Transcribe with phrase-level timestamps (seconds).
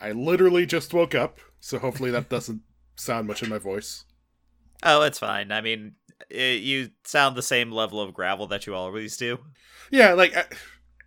[0.00, 2.62] I literally just woke up, so hopefully that doesn't
[2.96, 4.04] sound much in my voice.
[4.82, 5.52] Oh, it's fine.
[5.52, 5.92] I mean,
[6.30, 9.38] it, you sound the same level of gravel that you always do.
[9.90, 10.34] Yeah, like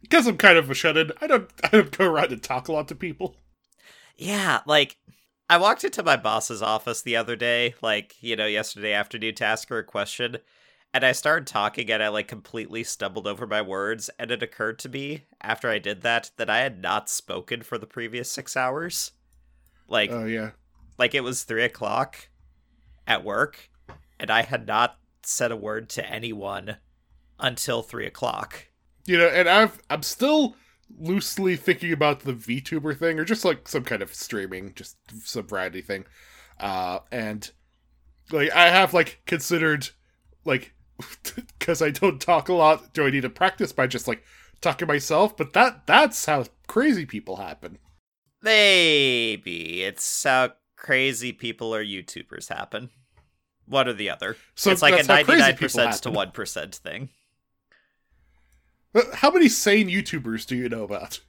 [0.01, 2.73] because I'm kind of a shut-in, I don't I don't go around and talk a
[2.73, 3.37] lot to people.
[4.15, 4.98] Yeah, like
[5.50, 9.46] I walked into my boss's office the other day, like, you know, yesterday afternoon to
[9.46, 10.38] ask her a question,
[10.94, 14.80] and I started talking and I like completely stumbled over my words, and it occurred
[14.80, 18.55] to me after I did that that I had not spoken for the previous six
[18.57, 19.11] hours.
[19.88, 20.52] Like Oh yeah.
[20.98, 22.29] like it was three o'clock
[23.07, 23.70] at work,
[24.20, 26.78] and I had not said a word to anyone
[27.39, 28.68] until three o'clock.
[29.06, 30.56] You know, and I've I'm still
[30.98, 35.48] loosely thinking about the VTuber thing, or just like some kind of streaming, just some
[35.48, 36.06] variety thing.
[36.59, 37.52] Uh, and
[38.31, 39.89] like I have like considered
[40.45, 40.73] like
[41.59, 44.23] because I don't talk a lot, do I need to practice by just like
[44.61, 45.36] talking myself?
[45.36, 47.78] But that that's how crazy people happen.
[48.42, 52.90] Maybe it's how crazy people or YouTubers happen.
[53.66, 54.36] One or the other.
[54.56, 57.10] So it's like a that's how crazy ninety-nine percent to one percent thing.
[58.94, 61.20] Uh, How many sane YouTubers do you know about?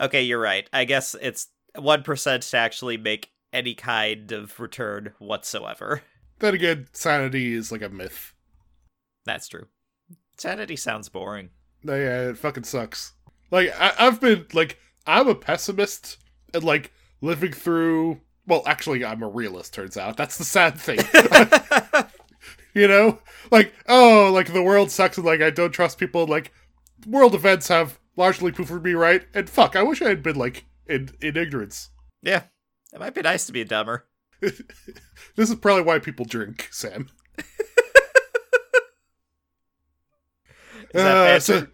[0.00, 0.68] Okay, you're right.
[0.72, 6.02] I guess it's one percent to actually make any kind of return whatsoever.
[6.38, 8.34] Then again, sanity is like a myth.
[9.24, 9.66] That's true.
[10.36, 11.50] Sanity sounds boring.
[11.82, 13.12] No, yeah, it fucking sucks.
[13.50, 16.18] Like I, I've been like I'm a pessimist
[16.52, 18.20] and like living through.
[18.46, 19.74] Well, actually, I'm a realist.
[19.74, 20.98] Turns out that's the sad thing.
[22.74, 23.18] you know,
[23.50, 26.26] like oh, like the world sucks and like I don't trust people.
[26.26, 26.52] Like
[27.06, 29.24] world events have largely proven me right.
[29.34, 31.90] And fuck, I wish I had been like in in ignorance.
[32.22, 32.44] yeah,
[32.92, 34.05] it might be nice to be a dumber.
[34.40, 37.08] This is probably why people drink, Sam.
[37.38, 37.44] Is
[40.94, 41.66] that Uh, so-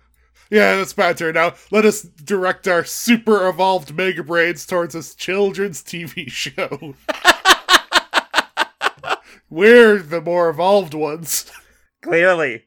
[0.51, 1.33] yeah, that's banter.
[1.33, 6.95] Now let us direct our super evolved mega brains towards this children's TV show.
[9.51, 11.51] We're the more evolved ones.
[12.03, 12.65] Clearly.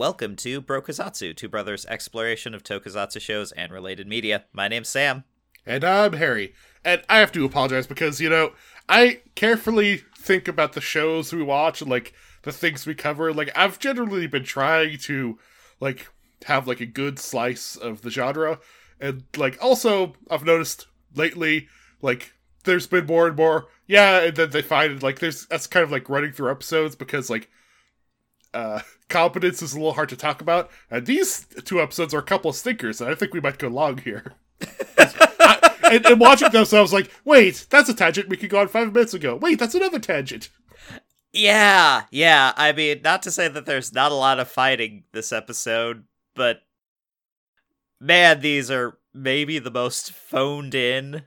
[0.00, 4.46] Welcome to Brokazatsu, Two Brothers' exploration of tokusatsu shows and related media.
[4.50, 5.24] My name's Sam.
[5.66, 6.54] And I'm Harry.
[6.82, 8.52] And I have to apologize because, you know,
[8.88, 13.34] I carefully think about the shows we watch and, like, the things we cover.
[13.34, 15.38] Like, I've generally been trying to,
[15.80, 16.08] like,
[16.46, 18.58] have, like, a good slice of the genre.
[18.98, 21.68] And, like, also, I've noticed lately,
[22.00, 22.32] like,
[22.64, 25.92] there's been more and more, yeah, and then they find, like, there's, that's kind of
[25.92, 27.50] like running through episodes because, like,
[28.54, 30.70] uh, competence is a little hard to talk about.
[30.90, 33.68] And these two episodes are a couple of stinkers, and I think we might go
[33.68, 34.34] long here.
[34.98, 38.60] I, and, and watching so I was like, wait, that's a tangent we could go
[38.60, 39.36] on five minutes ago.
[39.36, 40.50] Wait, that's another tangent.
[41.32, 42.52] Yeah, yeah.
[42.56, 46.62] I mean, not to say that there's not a lot of fighting this episode, but
[48.00, 51.24] man, these are maybe the most phoned in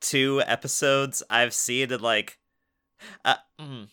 [0.00, 2.38] two episodes I've seen in like.
[3.24, 3.88] Uh, mm.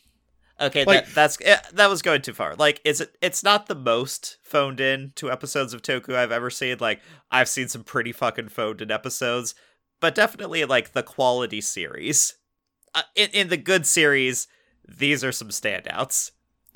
[0.59, 1.37] Okay, Like- that that's
[1.73, 2.55] that was going too far.
[2.55, 3.15] Like, is it?
[3.21, 6.77] It's not the most phoned in two episodes of Toku I've ever seen.
[6.79, 7.01] Like,
[7.31, 9.53] I've seen some pretty fucking phoned in episodes,
[9.99, 12.35] but definitely like the quality series.
[12.95, 14.47] Uh, in in the good series,
[14.87, 16.31] these are some standouts.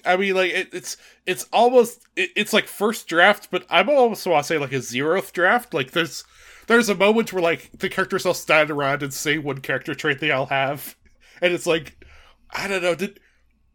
[0.05, 4.27] I mean, like it, it's it's almost it, it's like first draft, but I'm almost
[4.27, 5.73] want to say like a zeroth draft.
[5.73, 6.23] Like there's
[6.67, 10.19] there's a moment where like the characters all stand around and say one character trait
[10.19, 10.95] they all have,
[11.41, 12.03] and it's like
[12.51, 13.19] I don't know did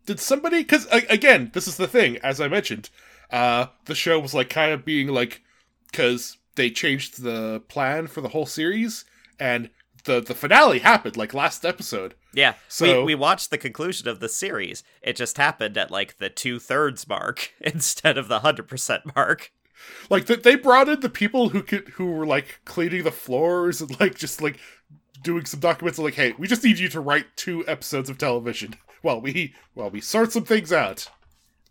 [0.06, 2.90] did somebody because again this is the thing as I mentioned,
[3.30, 5.42] uh the show was like kind of being like
[5.90, 9.04] because they changed the plan for the whole series
[9.38, 9.68] and
[10.04, 12.14] the the finale happened like last episode.
[12.32, 14.84] Yeah, So- we we watched the conclusion of the series.
[15.02, 19.52] It just happened at like the two thirds mark instead of the hundred percent mark.
[20.08, 23.80] like that they brought in the people who could who were like cleaning the floors
[23.80, 24.58] and like just like
[25.26, 28.74] doing some documents like hey we just need you to write two episodes of television
[29.02, 31.08] while we while we sort some things out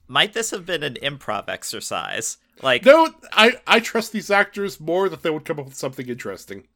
[0.08, 2.38] Might this have been an improv exercise?
[2.62, 6.08] Like, no i i trust these actors more that they would come up with something
[6.08, 6.68] interesting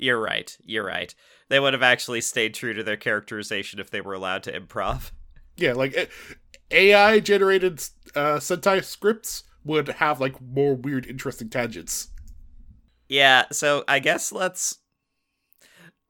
[0.00, 0.56] you're right.
[0.62, 1.12] You're right.
[1.48, 5.10] They would have actually stayed true to their characterization if they were allowed to improv.
[5.56, 6.10] yeah like
[6.70, 7.80] ai generated
[8.14, 12.08] uh sentai scripts would have like more weird interesting tangents
[13.08, 14.78] Yeah, so I guess let's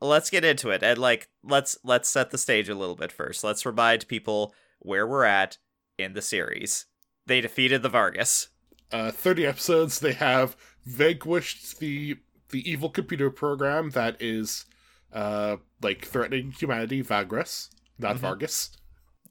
[0.01, 3.43] let's get into it and like let's let's set the stage a little bit first.
[3.45, 5.59] Let's remind people where we're at
[5.99, 6.87] in the series.
[7.27, 8.49] They defeated the Vargas.
[8.93, 10.57] uh, 30 episodes they have
[10.87, 12.17] vanquished the
[12.51, 14.65] the evil computer program that is
[15.13, 17.69] uh like threatening humanity Vagras,
[17.99, 18.21] not Mhm.
[18.21, 18.71] Vargas.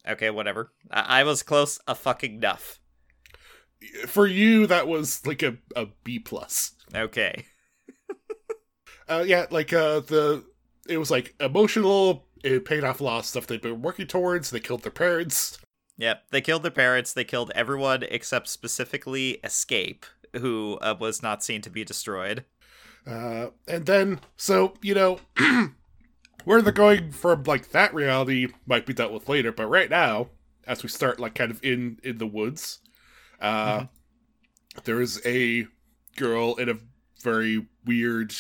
[0.08, 0.72] Okay, whatever.
[0.92, 2.80] I, I was close a fucking enough.
[4.08, 6.74] For you that was like a, a B plus.
[6.94, 7.46] Okay.
[9.10, 10.44] Uh yeah, like uh the
[10.90, 14.50] it was like emotional, it paid off a lot of stuff they've been working towards,
[14.50, 15.58] they killed their parents.
[15.98, 17.12] Yep, they killed their parents.
[17.14, 22.46] They killed everyone except specifically Escape, who uh, was not seen to be destroyed.
[23.08, 25.20] Uh, and then, so, you know,
[26.44, 30.28] where they're going from, like, that reality might be dealt with later, but right now,
[30.68, 32.80] as we start, like, kind of in, in the woods,
[33.42, 33.86] uh,
[34.84, 35.66] there is a
[36.16, 36.76] girl in a
[37.24, 38.34] very weird,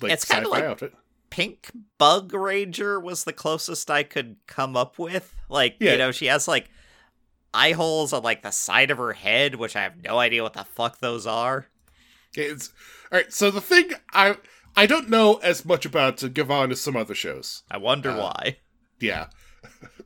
[0.00, 0.94] like, It's sci-fi like- outfit.
[1.30, 5.34] Pink Bug Ranger was the closest I could come up with.
[5.48, 5.92] Like, Yeah.
[5.92, 6.70] you know, she has like
[7.54, 10.54] eye holes on like the side of her head, which I have no idea what
[10.54, 11.66] the fuck those are.
[12.34, 12.72] It's,
[13.10, 14.36] alright, so the thing, I,
[14.76, 17.62] I don't know as much about to give on as some other shows.
[17.70, 18.56] I wonder Uh, why.
[19.00, 19.28] Yeah.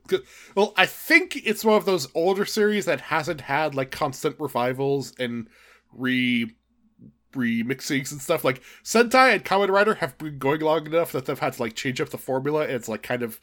[0.54, 5.12] well, I think it's one of those older series that hasn't had like constant revivals
[5.19, 5.48] and
[5.92, 6.54] re
[7.32, 8.44] remixings and stuff.
[8.44, 11.75] Like Sentai and Kamen Rider have been going long enough that they've had to like
[11.75, 13.40] change up the formula and it's like kind of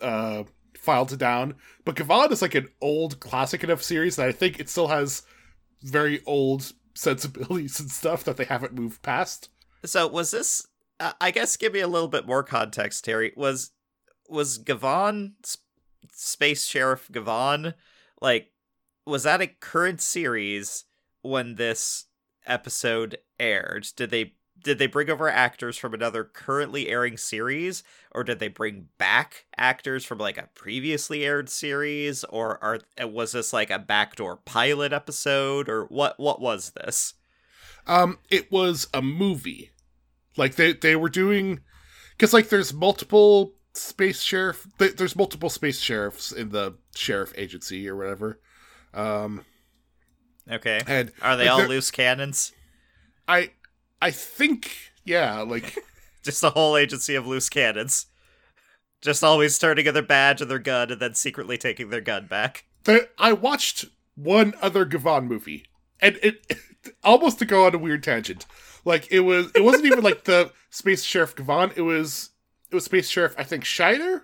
[0.00, 0.44] uh
[0.78, 1.54] filed down.
[1.84, 5.22] But Gavan is like an old classic enough series that I think it still has
[5.82, 9.50] very old sensibilities and stuff that they haven't moved past.
[9.84, 10.66] So was this?
[10.98, 13.32] Uh, I guess give me a little bit more context, Terry.
[13.36, 13.72] Was
[14.28, 15.58] was Gavan S-
[16.12, 17.74] Space Sheriff Gavan
[18.20, 18.52] like?
[19.06, 20.84] Was that a current series
[21.22, 22.06] when this
[22.46, 23.88] episode aired?
[23.96, 28.48] Did they did they bring over actors from another currently airing series, or did they
[28.48, 33.78] bring back actors from like a previously aired series, or are was this like a
[33.78, 36.18] backdoor pilot episode, or what?
[36.18, 37.14] What was this?
[37.86, 39.70] Um, it was a movie.
[40.36, 41.60] Like they they were doing,
[42.16, 44.66] because like there's multiple space sheriff.
[44.78, 48.40] There's multiple space sheriffs in the sheriff agency or whatever.
[48.94, 49.44] Um,
[50.50, 52.52] Okay, and are they all loose cannons?
[53.26, 53.50] I
[54.00, 54.70] I think
[55.04, 55.76] yeah, like
[56.26, 58.06] Just a whole agency of loose cannons.
[59.00, 62.26] Just always turning in their badge and their gun and then secretly taking their gun
[62.26, 62.64] back.
[62.82, 63.84] the, I watched
[64.16, 65.66] one other Gavan movie,
[66.00, 66.52] and it
[67.04, 68.44] almost to go on a weird tangent.
[68.84, 71.70] Like it was, it wasn't even like the Space Sheriff Gavan.
[71.76, 72.30] It was,
[72.72, 74.22] it was Space Sheriff I think Shaider,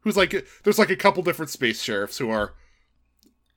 [0.00, 0.34] who's like,
[0.64, 2.54] there's like a couple different space sheriffs who are.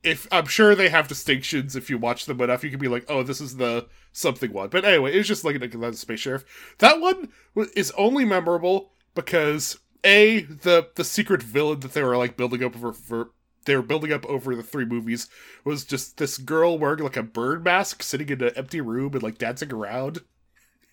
[0.08, 3.06] If I'm sure they have distinctions, if you watch them enough, you can be like,
[3.10, 6.46] "Oh, this is the something one." But anyway, it was just like a space sheriff.
[6.80, 7.30] That one
[7.76, 12.76] is only memorable because a the the secret villain that they were like building up
[12.76, 13.32] over for
[13.66, 15.28] they were building up over the three movies
[15.66, 19.24] was just this girl wearing like a bird mask sitting in an empty room and
[19.24, 20.22] like dancing around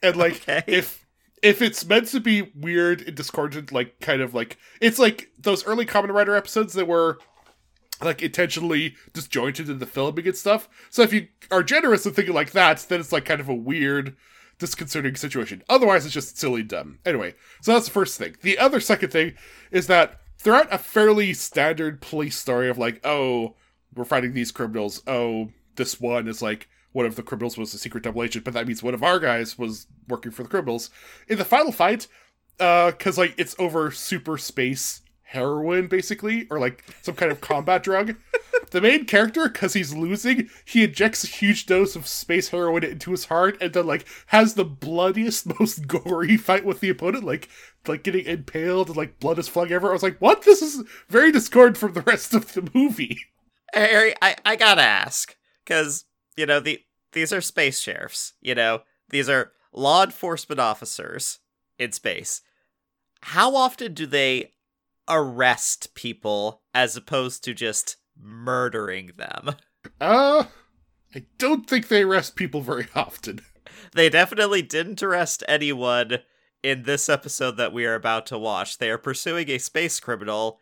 [0.03, 0.65] and like Okay.
[0.67, 1.07] if
[1.43, 5.65] if it's meant to be weird and discordant like kind of like it's like those
[5.67, 7.19] early Kamen Rider episodes that were
[8.05, 10.69] like intentionally disjointed in the filming and stuff.
[10.91, 13.55] So if you are generous in thinking like that then it's like kind of a
[13.55, 14.17] weird
[14.59, 15.63] disconcerting situation.
[15.69, 16.99] Otherwise it's just silly dumb.
[17.05, 18.37] Anyway so that's the first thing.
[18.43, 19.35] The other second thing
[19.71, 23.57] is that throughout a fairly standard police story of like oh
[23.95, 25.03] we're fighting these criminals.
[25.07, 28.55] Oh this one is like one of the criminals was a secret double agent but
[28.55, 30.91] that means one of our guys was working for the criminals.
[31.29, 32.07] In the final fight
[32.61, 35.01] uh because like it's over super space
[35.35, 38.17] heroin basically or like some kind of combat drug.
[38.71, 43.13] The main character because he's losing he injects a huge dose of space heroin into
[43.13, 47.49] his heart and then like has the bloodiest most gory fight with the opponent like
[47.87, 49.93] like getting impaled and like blood is flung everywhere.
[49.93, 50.43] I was like what?
[50.43, 53.19] This is very discord from the rest of the movie.
[53.75, 56.05] Harry, I, I gotta ask, because,
[56.37, 56.81] you know, the
[57.13, 61.41] these are space sheriffs, you know, these are law enforcement officers
[61.79, 62.43] in space.
[63.21, 64.53] How often do they
[65.09, 69.57] arrest people as opposed to just murdering them?
[70.01, 70.45] uh
[71.15, 73.41] i don't think they arrest people very often
[73.93, 76.19] They definitely didn't arrest anyone
[76.63, 78.79] in this episode that we are about to watch.
[78.79, 80.59] They are pursuing a space criminal.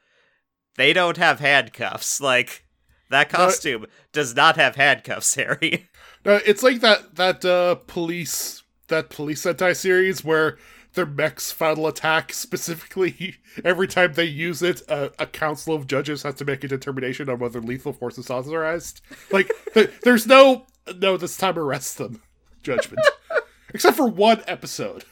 [0.76, 2.20] They don't have handcuffs.
[2.20, 2.66] Like,
[3.10, 5.88] that costume does not have handcuffs, Harry.
[6.24, 10.58] No, it's like that that uh police that police anti series where
[10.94, 16.22] their mech's final attack specifically every time they use it, a, a council of judges
[16.22, 19.00] has to make a determination on whether lethal force is authorized.
[19.30, 20.66] Like th- there's no
[20.98, 22.22] no this time arrest them
[22.62, 23.04] judgment.
[23.74, 25.04] except for one episode.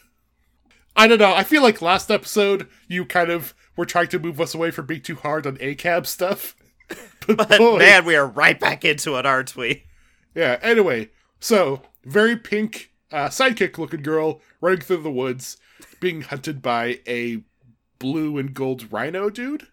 [0.95, 1.33] I don't know.
[1.33, 4.85] I feel like last episode you kind of were trying to move us away from
[4.85, 6.55] being too hard on ACAB stuff.
[7.25, 9.85] but But boy, man, we are right back into it, aren't we?
[10.35, 10.59] yeah.
[10.61, 11.09] Anyway,
[11.39, 15.57] so very pink uh, sidekick looking girl running through the woods,
[15.99, 17.43] being hunted by a
[17.99, 19.67] blue and gold rhino dude.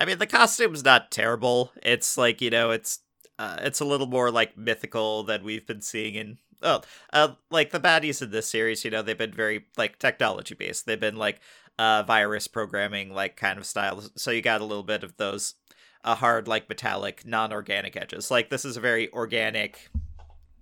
[0.00, 1.72] I mean, the costume's not terrible.
[1.82, 3.00] It's like you know, it's
[3.38, 6.38] uh, it's a little more like mythical than we've been seeing in.
[6.62, 6.80] Oh,
[7.12, 10.86] uh, like the baddies in this series, you know, they've been very like technology based.
[10.86, 11.40] They've been like
[11.78, 14.02] uh, virus programming, like kind of style.
[14.16, 15.54] So you got a little bit of those
[16.04, 18.30] uh, hard, like metallic, non-organic edges.
[18.30, 19.90] Like this is a very organic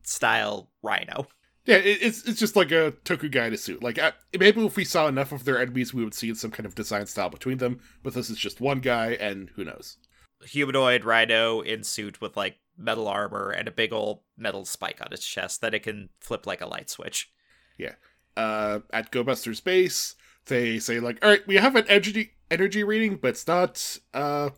[0.03, 1.29] style rhino.
[1.67, 3.83] Yeah, it, it's it's just like a Tokugaida suit.
[3.83, 6.67] Like I, maybe if we saw enough of their enemies, we would see some kind
[6.67, 7.81] of design style between them.
[8.03, 9.97] But this is just one guy, and who knows?
[10.45, 15.13] humanoid rhino in suit with like metal armor and a big old metal spike on
[15.13, 17.31] its chest that it can flip like a light switch.
[17.79, 17.95] Yeah.
[18.37, 20.17] Uh, at GoBusters base,
[20.47, 24.51] they say like, "All right, we have an energy energy reading, but it's not uh,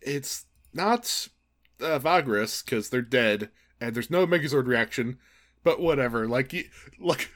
[0.00, 1.28] it's not
[1.80, 3.50] uh, Vagras because they're dead,
[3.80, 5.18] and there's no Megazord reaction.
[5.64, 6.54] But whatever, like,
[6.98, 7.30] like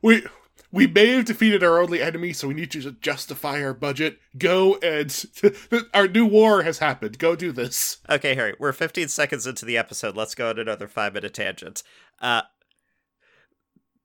[0.00, 0.24] we."
[0.72, 4.20] We may have defeated our only enemy, so we need you to justify our budget.
[4.38, 5.26] Go and
[5.94, 7.18] our new war has happened.
[7.18, 7.98] Go do this.
[8.08, 10.16] Okay, Harry, we're 15 seconds into the episode.
[10.16, 11.82] Let's go on another five minute tangent.
[12.20, 12.42] Uh,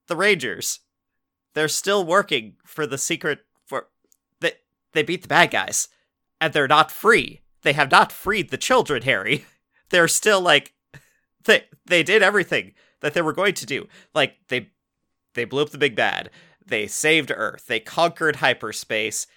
[0.07, 0.79] the Rangers,
[1.53, 3.39] they're still working for the secret.
[3.65, 3.87] For
[4.39, 4.53] they
[4.93, 5.87] they beat the bad guys,
[6.41, 7.41] and they're not free.
[7.61, 9.45] They have not freed the children, Harry.
[9.89, 10.73] They're still like
[11.45, 12.73] they they did everything
[13.05, 13.87] that they were going to do.
[14.15, 14.71] Like they
[15.35, 16.31] they blew up the big bad.
[16.65, 17.67] They saved Earth.
[17.67, 19.27] They conquered hyperspace.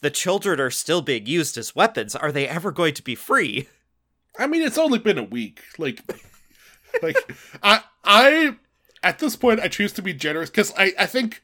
[0.00, 2.14] The children are still being used as weapons.
[2.14, 3.66] Are they ever going to be free?
[4.38, 5.60] I mean, it's only been a week.
[5.76, 6.02] Like,
[7.02, 7.16] like
[7.64, 8.56] I, I,
[9.02, 11.42] at this point, I choose to be generous because I, I think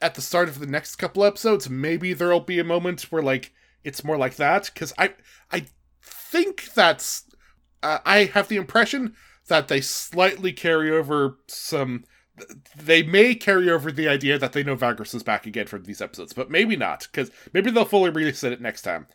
[0.00, 3.52] at the start of the next couple episodes, maybe there'll be a moment where like
[3.84, 4.70] it's more like that.
[4.72, 5.12] Because I,
[5.52, 5.66] I
[6.00, 7.24] think that's,
[7.82, 9.14] uh, I have the impression
[9.50, 12.04] that they slightly carry over some.
[12.74, 16.00] They may carry over the idea that they know Vagras is back again from these
[16.00, 19.06] episodes, but maybe not, because maybe they'll fully release it next time.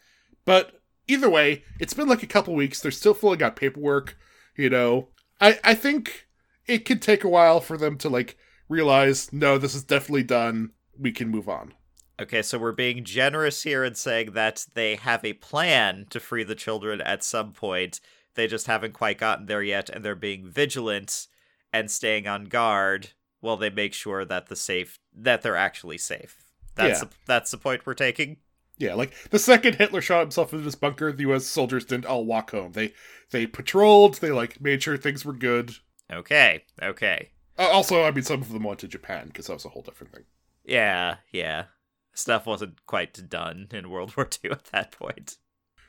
[0.46, 2.80] But either way, it's been like a couple weeks.
[2.80, 4.16] They're still fully got paperwork,
[4.56, 5.10] you know.
[5.42, 6.28] I I think
[6.68, 8.38] it could take a while for them to like
[8.70, 10.72] realize, no, this is definitely done.
[10.98, 11.74] We can move on.
[12.20, 16.44] Okay, so we're being generous here and saying that they have a plan to free
[16.44, 18.00] the children at some point.
[18.36, 21.28] They just haven't quite gotten there yet, and they're being vigilant
[21.74, 26.44] and staying on guard while they make sure that the safe that they're actually safe.
[26.76, 27.06] That's Yeah.
[27.06, 28.38] the, that's the point we're taking.
[28.78, 31.46] Yeah, like the second Hitler shot himself in his bunker, the U.S.
[31.46, 32.74] soldiers didn't all walk home.
[32.74, 32.94] They
[33.32, 34.16] they patrolled.
[34.16, 35.76] They like made sure things were good.
[36.12, 37.30] Okay, okay.
[37.58, 39.82] Uh, also, I mean, some of them went to Japan because that was a whole
[39.82, 40.26] different thing.
[40.66, 41.66] Yeah, yeah.
[42.14, 45.38] Stuff wasn't quite done in World War II at that point.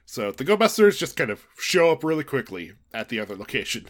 [0.06, 3.88] So the Go Busters just kind of show up really quickly at the other location.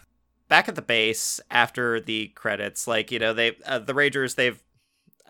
[0.49, 4.61] back at the base after the credits like you know they uh, the rangers they've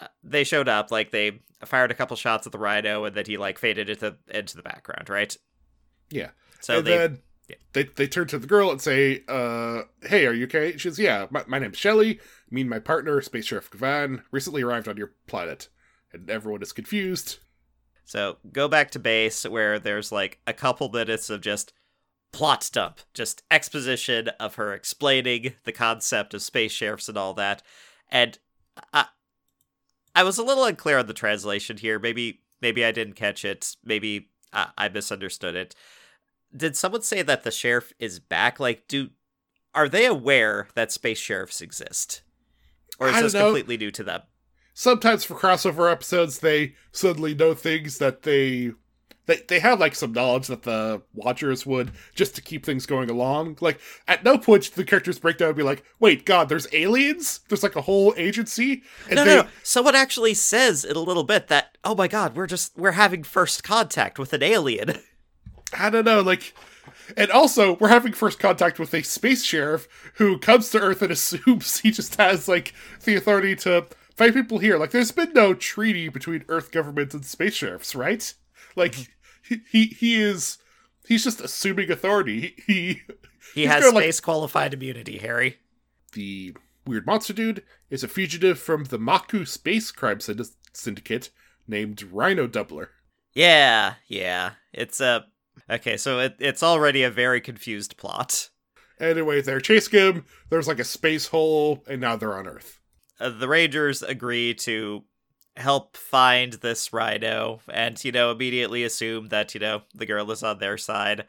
[0.01, 3.25] uh, they showed up like they fired a couple shots at the rhino and then
[3.25, 5.35] he like faded into into the background right
[6.11, 6.29] Yeah.
[6.61, 7.55] so and they then yeah.
[7.73, 10.99] they they turn to the girl and say, uh, "Hey, are you okay?" She says,
[10.99, 12.19] "Yeah, my, my name's Shelly.
[12.51, 15.69] Me and my partner, Space Sheriff Gavan, recently arrived on your planet."
[16.13, 17.37] And everyone is confused.
[18.07, 21.73] So go back to base where there's like a couple minutes of just
[22.31, 27.61] plot dump just exposition of her explaining the concept of space sheriffs and all that.
[28.09, 28.39] And
[28.93, 29.07] i
[30.15, 31.99] i was a little unclear on the translation here.
[31.99, 33.75] Maybe maybe i didn't catch it.
[33.83, 35.75] Maybe I, I misunderstood it.
[36.55, 38.57] Did someone say that the sheriff is back?
[38.57, 39.09] Like do
[39.75, 42.21] are they aware that space sheriffs exist?
[42.99, 43.47] Or is this know.
[43.47, 44.21] completely new to them
[44.79, 48.73] Sometimes for crossover episodes, they suddenly know things that they
[49.25, 53.09] they they have like some knowledge that the watchers would just to keep things going
[53.09, 53.57] along.
[53.59, 56.67] Like at no point should the characters break down and be like, "Wait, God, there's
[56.73, 57.39] aliens?
[57.49, 59.47] There's like a whole agency." And no, they, no, no.
[59.63, 63.23] Someone actually says in a little bit that, oh my god, we're just we're having
[63.23, 64.99] first contact with an alien.
[65.73, 66.53] I don't know, like,
[67.17, 71.11] and also we're having first contact with a space sheriff who comes to Earth and
[71.13, 73.87] assumes he just has like the authority to
[74.17, 74.77] fight people here.
[74.77, 78.33] Like, there's been no treaty between Earth governments and space sheriffs, right?
[78.75, 79.55] Like, mm-hmm.
[79.71, 80.57] he he, he is
[81.07, 82.55] he's just assuming authority.
[82.65, 83.01] He,
[83.53, 85.57] he has got, like- space qualified immunity, Harry.
[86.13, 86.55] the
[86.85, 91.29] weird monster dude is a fugitive from the Maku space crime synd- syndicate
[91.67, 92.87] named Rhino Doubler.
[93.33, 94.51] Yeah, yeah.
[94.73, 95.25] It's a
[95.69, 95.97] okay.
[95.97, 98.49] So it, it's already a very confused plot.
[98.99, 100.25] Anyway, they're chasing him.
[100.49, 102.76] There's like a space hole, and now they're on Earth.
[103.19, 105.03] Uh, the Rangers agree to
[105.55, 110.43] help find this rhino and, you know, immediately assume that, you know, the girl is
[110.43, 111.25] on their side.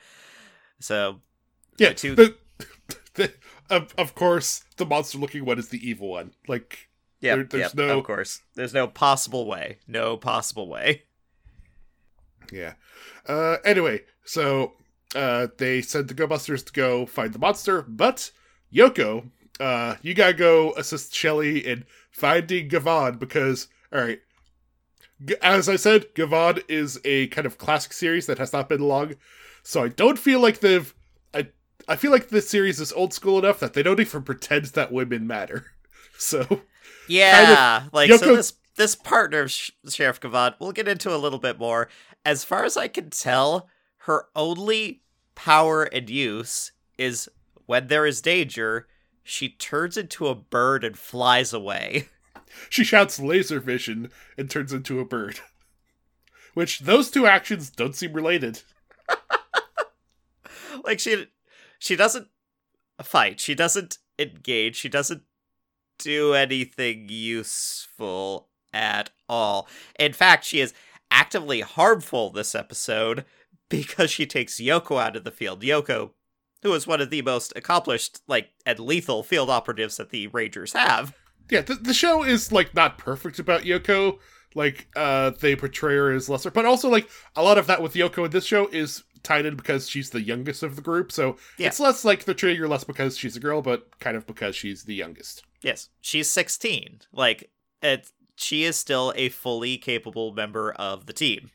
[0.80, 1.20] So,
[1.78, 2.34] Yeah, two- the,
[3.14, 3.32] the,
[3.70, 6.32] of, of course, the monster looking one is the evil one.
[6.46, 6.88] Like,
[7.20, 8.42] yeah, There- there's yep, no- of course.
[8.54, 9.78] There's no possible way.
[9.88, 11.04] No possible way.
[12.52, 12.74] yeah.
[13.26, 14.72] Uh, anyway, so
[15.14, 18.30] uh, they send the Go Busters to go find the monster, but
[18.72, 24.20] Yoko, uh, you gotta go assist Shelly in finding Gavan because, all right,
[25.24, 28.80] G- as I said, Gavan is a kind of classic series that has not been
[28.82, 29.14] long,
[29.62, 30.94] so I don't feel like they've.
[31.34, 31.48] I
[31.88, 34.92] I feel like this series is old school enough that they don't even pretend that
[34.92, 35.66] women matter.
[36.20, 36.62] So
[37.06, 41.38] Yeah, like so this this partner of Sh- Sheriff Gavan, we'll get into a little
[41.38, 41.88] bit more.
[42.24, 45.02] As far as I can tell, her only
[45.34, 47.28] power and use is
[47.66, 48.88] when there is danger,
[49.28, 52.08] she turns into a bird and flies away.
[52.70, 55.40] she shouts laser vision and turns into a bird.
[56.54, 58.62] Which those two actions don't seem related.
[60.84, 61.26] like she
[61.78, 62.28] she doesn't
[63.02, 65.22] fight, she doesn't engage, she doesn't
[65.98, 69.68] do anything useful at all.
[69.98, 70.72] In fact, she is
[71.10, 73.24] actively harmful this episode
[73.68, 75.62] because she takes Yoko out of the field.
[75.62, 76.12] Yoko,
[76.62, 80.72] who is one of the most accomplished, like, and lethal field operatives that the Rangers
[80.72, 81.14] have.
[81.50, 84.18] Yeah, the, the show is like not perfect about Yoko.
[84.54, 87.94] Like, uh, they portray her as lesser, but also like a lot of that with
[87.94, 91.12] Yoko in this show is tied in because she's the youngest of the group.
[91.12, 91.68] So Yeah.
[91.68, 94.56] it's less like they're treating her less because she's a girl, but kind of because
[94.56, 95.42] she's the youngest.
[95.60, 97.00] Yes, she's 16.
[97.12, 97.50] Like,
[97.82, 101.50] it, she is still a fully capable member of the team.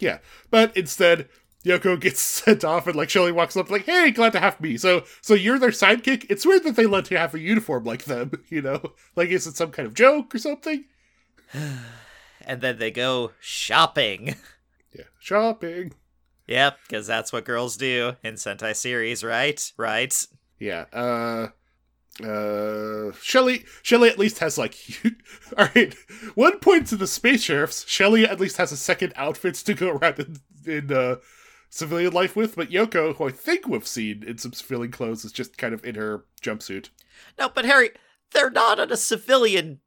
[0.00, 0.18] Yeah,
[0.50, 1.28] but instead,
[1.64, 4.76] Yoko gets sent off, and like Shelly walks up, like, "Hey, glad to have me."
[4.76, 6.26] So, so you're their sidekick.
[6.30, 8.32] It's weird that they let you have a uniform like them.
[8.48, 10.84] You know, like is it some kind of joke or something?
[12.46, 14.36] And then they go shopping.
[14.96, 15.92] Yeah, shopping.
[16.46, 19.70] Yep, because that's what girls do in Sentai series, right?
[19.76, 20.26] Right?
[20.58, 20.86] Yeah.
[20.90, 21.48] Uh.
[22.24, 24.74] Uh, Shelly, Shelly at least has like,
[25.56, 25.94] all right.
[26.34, 27.86] One point to the space sheriffs.
[27.86, 31.16] Shelly at least has a second outfit to go around in, in uh,
[31.70, 32.56] civilian life with.
[32.56, 35.84] But Yoko, who I think we've seen in some civilian clothes, is just kind of
[35.84, 36.90] in her jumpsuit.
[37.38, 37.90] No, but Harry,
[38.32, 39.80] they're not on a civilian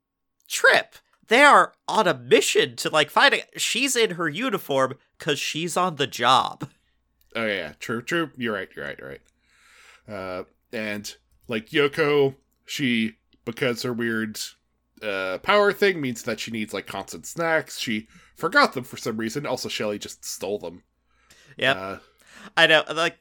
[0.48, 0.96] trip.
[1.28, 3.60] They are on a mission to like find a.
[3.60, 6.70] She's in her uniform because she's on the job.
[7.36, 8.32] Oh yeah, true, true.
[8.36, 8.70] You're right.
[8.76, 9.00] You're right.
[9.00, 9.22] You're right.
[10.10, 11.16] Uh, and
[11.48, 13.16] like Yoko, she
[13.46, 14.40] because her weird
[15.02, 17.80] uh power thing means that she needs like constant snacks.
[17.80, 19.46] She forgot them for some reason.
[19.46, 20.84] Also, Shelly just stole them.
[21.62, 21.98] Yep, Uh,
[22.58, 22.84] I know.
[22.94, 23.18] Like,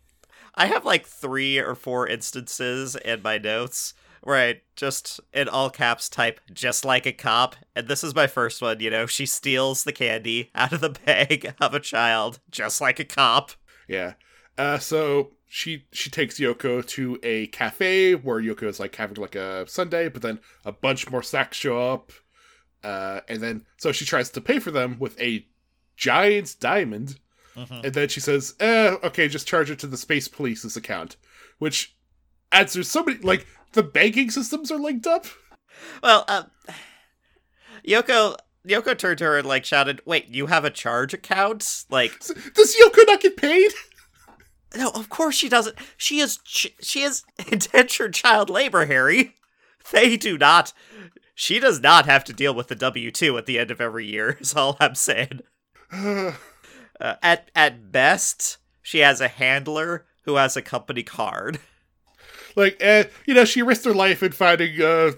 [0.55, 5.70] I have like three or four instances in my notes where I just in all
[5.70, 8.81] caps type just like a cop, and this is my first one.
[8.81, 12.98] You know, she steals the candy out of the bag of a child, just like
[12.98, 13.53] a cop.
[13.88, 14.14] yeah.
[14.59, 19.35] Uh, so she she takes Yoko to a cafe where Yoko is like having like
[19.35, 22.12] a sundae, but then a bunch more sacks show up.
[22.85, 25.46] Uh, and then so she tries to pay for them with a
[25.96, 27.18] giant diamond.
[27.57, 27.85] Mhm.
[27.85, 31.17] And then she says, eh, okay, just charge it to the space police's account.
[31.59, 31.95] Which
[32.53, 35.27] answers so many like the banking systems are linked up.
[36.03, 36.45] Well, uh,
[37.87, 38.37] Yoko
[38.67, 42.77] Yoko turned to her and like shouted, "Wait, you have a charge account?" Like, Does
[42.77, 43.73] Yoko not get paid?
[44.77, 45.77] no, of course she doesn't.
[45.97, 49.37] She is she is indentured child labor, Harry.
[49.91, 50.73] They do not.
[51.35, 54.07] She does not have to deal with the W two at the end of every
[54.07, 54.37] year.
[54.41, 55.41] Is all I'm saying.
[57.01, 61.59] Uh, at at best, she has a handler who has a company card.
[62.57, 65.13] like, eh, you know, she risked her life in finding uh,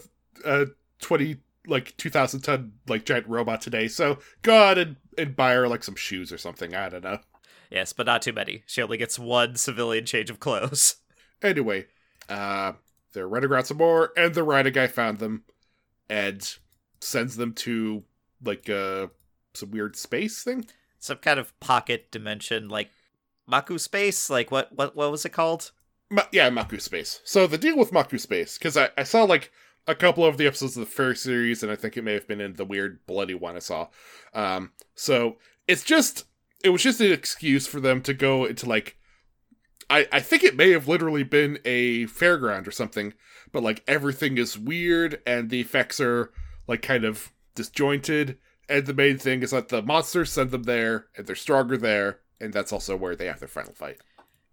[0.45, 0.66] a
[1.01, 3.88] twenty like two thousand ton like giant robot today.
[3.88, 6.75] So go out and, and buy her like some shoes or something.
[6.75, 7.18] I don't know.
[7.71, 8.62] Yes, but not too many.
[8.66, 10.97] She only gets one civilian change of clothes.
[11.45, 11.87] Anyway,
[12.29, 12.71] uh,
[13.12, 15.42] they're running around some more, and the Rhino guy found them
[16.09, 16.57] and
[17.01, 18.05] sends them to
[18.45, 19.09] like uh
[19.55, 20.64] some weird space thing.
[21.02, 22.90] Some kind of pocket dimension like
[23.50, 25.72] Maku space like what what what was it called
[26.12, 27.22] Ma- yeah, Maku Space.
[27.24, 29.50] So the deal with Maku Space, because I, I saw like
[29.86, 32.28] a couple of the episodes of the first series, and I think it may have
[32.28, 33.88] been in the weird bloody one I saw.
[34.34, 36.26] Um, so it's just
[36.62, 38.98] it was just an excuse for them to go into like
[39.88, 43.14] I I think it may have literally been a fairground or something,
[43.50, 46.30] but like everything is weird and the effects are
[46.68, 48.36] like kind of disjointed.
[48.68, 52.20] And the main thing is that the monsters send them there, and they're stronger there,
[52.40, 53.98] and that's also where they have their final fight.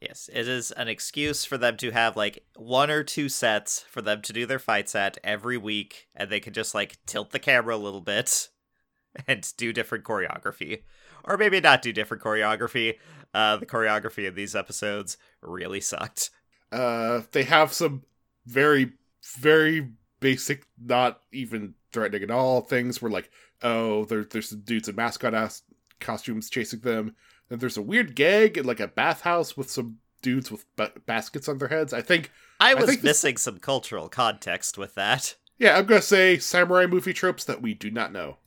[0.02, 4.02] Yes, it is an excuse for them to have like one or two sets for
[4.02, 7.40] them to do their fights at every week, and they can just like tilt the
[7.40, 8.50] camera a little bit
[9.28, 10.84] and do different choreography.
[11.26, 12.96] Or maybe not do different choreography.
[13.34, 16.30] Uh, the choreography of these episodes really sucked.
[16.72, 18.04] Uh, they have some
[18.46, 18.94] very,
[19.38, 19.90] very
[20.22, 23.30] basic, not even threatening at all things where like,
[23.62, 25.64] oh, there, there's some dudes in mascot ass
[26.00, 27.16] costumes chasing them.
[27.50, 31.48] And there's a weird gag in like a bathhouse with some dudes with ba- baskets
[31.50, 31.94] on their heads.
[31.94, 35.36] I think, I was think this- missing some cultural context with that.
[35.58, 38.38] yeah, I'm gonna say samurai movie tropes that we do not know.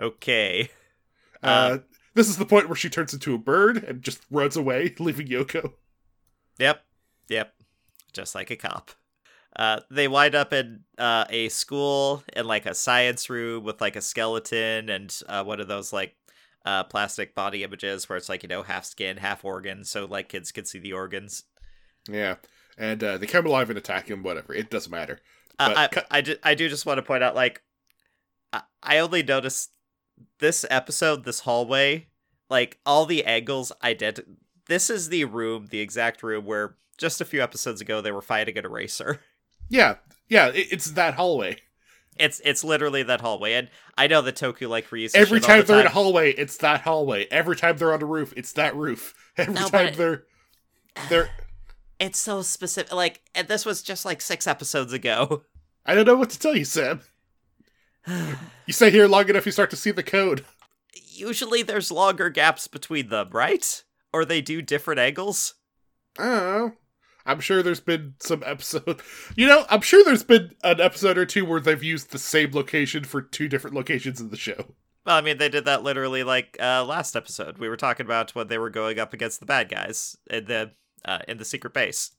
[0.00, 0.70] Okay.
[1.42, 1.78] Uh,
[2.14, 5.28] this is the point where she turns into a bird and just runs away, leaving
[5.28, 5.72] Yoko.
[6.58, 6.84] Yep.
[7.28, 7.54] Yep.
[8.12, 8.90] Just like a cop.
[9.58, 13.96] Uh, they wind up in uh, a school in like a science room with like
[13.96, 16.14] a skeleton and uh, one of those like
[16.66, 19.82] uh, plastic body images where it's like, you know, half skin, half organ.
[19.84, 21.44] So like kids can see the organs.
[22.08, 22.36] Yeah,
[22.76, 24.22] and uh, they come alive and attack him.
[24.22, 25.20] Whatever, it doesn't matter.
[25.58, 27.62] But I, cut- I, ju- I do just want to point out like,
[28.52, 29.70] I, I only noticed
[30.38, 32.08] this episode, this hallway,
[32.50, 34.20] like all the angles ident.
[34.66, 38.22] This is the room, the exact room where just a few episodes ago they were
[38.22, 39.20] fighting an eraser.
[39.68, 39.96] Yeah,
[40.28, 41.58] yeah, it, it's that hallway.
[42.18, 45.66] It's it's literally that hallway, and I know that Toku like reuses Every time the
[45.66, 47.26] they're in a hallway, it's that hallway.
[47.30, 49.14] Every time they're on a roof, it's that roof.
[49.36, 50.22] Every No, time but- they're
[51.08, 51.30] they're
[51.98, 52.92] It's so specific.
[52.92, 55.44] Like, and this was just like six episodes ago.
[55.86, 57.00] I don't know what to tell you, Sam.
[58.66, 60.44] You stay here long enough, you start to see the code.
[60.94, 63.82] Usually, there's longer gaps between them, right?
[64.12, 65.54] Or they do different angles.
[66.18, 66.72] I don't know.
[67.26, 69.02] I'm sure there's been some episode.
[69.36, 72.52] You know, I'm sure there's been an episode or two where they've used the same
[72.52, 74.74] location for two different locations in the show.
[75.04, 77.58] Well, I mean, they did that literally like uh, last episode.
[77.58, 80.72] We were talking about when they were going up against the bad guys in the
[81.04, 82.12] uh, in the secret base.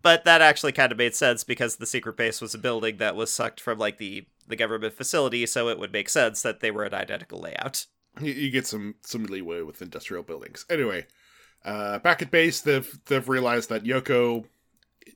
[0.00, 3.16] But that actually kind of made sense because the secret base was a building that
[3.16, 6.70] was sucked from like the the government facility, so it would make sense that they
[6.70, 7.86] were an identical layout.
[8.20, 10.64] You, you get some some leeway with industrial buildings.
[10.70, 11.06] Anyway,
[11.64, 14.44] uh, back at base, they've they've realized that Yoko,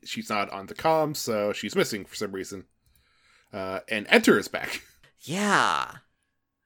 [0.04, 2.64] she's not on the comms, so she's missing for some reason.
[3.52, 4.82] Uh, and Enter is back.
[5.22, 5.96] Yeah.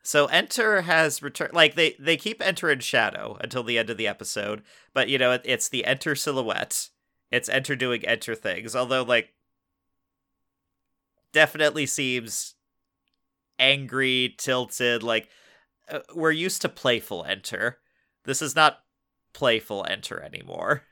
[0.03, 1.55] So Enter has returned.
[1.55, 5.16] Like they they keep Enter in shadow until the end of the episode, but you
[5.16, 6.90] know it, it's the Enter silhouette.
[7.31, 8.77] It's Enter doing Enter things.
[8.77, 9.33] Although like
[11.33, 12.55] definitely seems
[13.59, 15.03] angry, tilted.
[15.03, 15.31] Like
[15.90, 17.79] uh, we're used to playful Enter.
[18.25, 18.81] This is not
[19.33, 20.83] playful Enter anymore.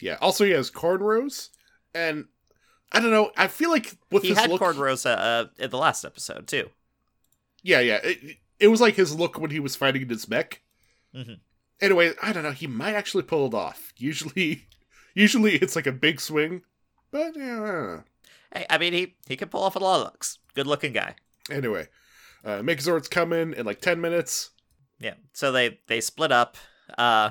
[0.00, 0.16] Yeah.
[0.20, 1.50] Also, he has cornrows,
[1.94, 2.26] and
[2.92, 3.30] I don't know.
[3.36, 6.46] I feel like with he his had look, cornrows uh, uh, in the last episode
[6.46, 6.70] too.
[7.62, 10.62] yeah, yeah, it, it was like his look when he was fighting in his mech.
[11.14, 11.40] Mhm.
[11.80, 12.50] Anyway, I don't know.
[12.52, 13.92] He might actually pull it off.
[13.96, 14.66] Usually,
[15.14, 16.62] usually it's like a big swing,
[17.10, 17.62] but yeah.
[17.62, 18.02] I don't know.
[18.54, 20.38] Hey, I mean he he can pull off a lot of looks.
[20.54, 21.14] Good looking guy.
[21.50, 21.88] Anyway,
[22.44, 24.50] uh, Megazord's coming in like ten minutes.
[24.98, 25.14] Yeah.
[25.32, 26.56] So they they split up.
[26.98, 27.30] Uh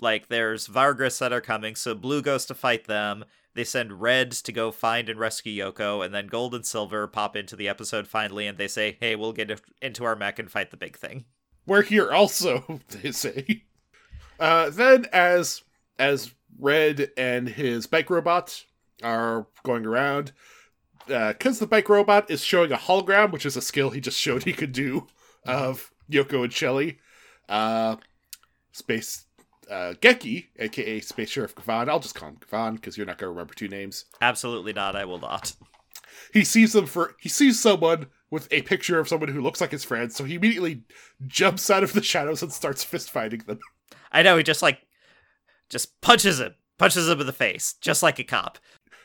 [0.00, 3.24] like there's Vargas that are coming, so Blue goes to fight them.
[3.54, 7.34] They send Red to go find and rescue Yoko, and then Gold and Silver pop
[7.34, 10.70] into the episode finally, and they say, "Hey, we'll get into our mech and fight
[10.70, 11.24] the big thing."
[11.66, 13.64] We're here also, they say.
[14.38, 15.62] Uh, then as
[15.98, 18.64] as Red and his bike robot
[19.02, 20.32] are going around,
[21.06, 24.44] because the bike robot is showing a hologram, which is a skill he just showed
[24.44, 25.06] he could do
[25.46, 26.98] of Yoko and Shelly.
[27.48, 27.96] Uh,
[28.72, 29.24] Space
[29.70, 33.26] uh, Geki, aka Space Sheriff Gavan, I'll just call him Gavan because you're not going
[33.28, 34.06] to remember two names.
[34.20, 34.96] Absolutely not.
[34.96, 35.52] I will not.
[36.32, 39.70] He sees them for he sees someone with a picture of someone who looks like
[39.70, 40.82] his friend, so he immediately
[41.26, 43.58] jumps out of the shadows and starts fist fighting them.
[44.12, 44.80] I know he just like
[45.68, 48.58] just punches him, punches him in the face, just like a cop.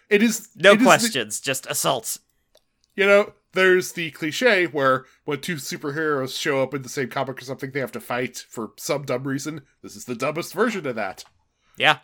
[0.10, 2.20] It is No it is the- questions, just assaults.
[2.96, 7.42] you know, there's the cliche where when two superheroes show up in the same comic
[7.42, 9.62] or something, they have to fight for some dumb reason.
[9.82, 11.24] This is the dumbest version of that.
[11.78, 12.00] Yeah.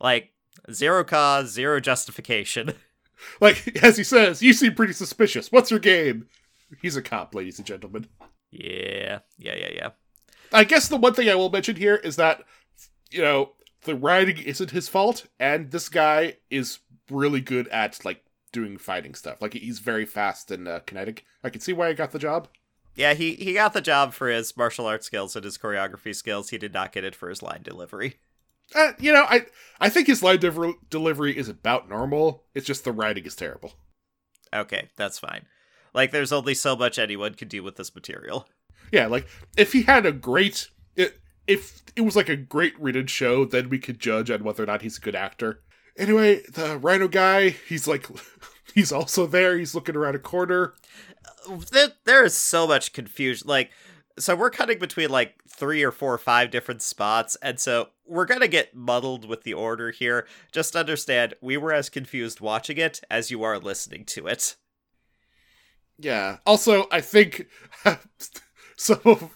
[0.00, 0.32] Like
[0.70, 2.74] zero cause, zero justification.
[3.40, 5.50] Like as he says, you seem pretty suspicious.
[5.50, 6.26] What's your game?
[6.82, 8.08] He's a cop, ladies and gentlemen.
[8.50, 9.90] yeah, yeah, yeah, yeah.
[10.52, 12.42] I guess the one thing I will mention here is that
[13.10, 13.52] you know
[13.84, 18.22] the writing isn't his fault, and this guy is really good at like
[18.52, 19.40] doing fighting stuff.
[19.40, 21.24] Like he's very fast and uh, kinetic.
[21.44, 22.48] I can see why he got the job.
[22.94, 26.48] Yeah, he, he got the job for his martial arts skills and his choreography skills.
[26.48, 28.14] He did not get it for his line delivery.
[28.74, 29.46] Uh, you know, I
[29.78, 32.44] I think his line dever- delivery is about normal.
[32.54, 33.74] It's just the writing is terrible.
[34.52, 35.46] Okay, that's fine.
[35.92, 38.48] Like, there's only so much anyone can do with this material.
[38.92, 40.70] Yeah, like if he had a great,
[41.46, 44.66] if it was like a great written show, then we could judge on whether or
[44.66, 45.62] not he's a good actor.
[45.98, 48.06] Anyway, the Rhino guy, he's like,
[48.74, 49.56] he's also there.
[49.58, 50.74] He's looking around a corner.
[51.70, 53.48] there, there is so much confusion.
[53.48, 53.70] Like,
[54.18, 58.24] so we're cutting between like three or four or five different spots, and so we're
[58.24, 60.26] gonna get muddled with the order here.
[60.52, 64.56] Just understand, we were as confused watching it as you are listening to it.
[65.98, 66.38] Yeah.
[66.46, 67.46] Also, I think
[68.76, 69.30] some of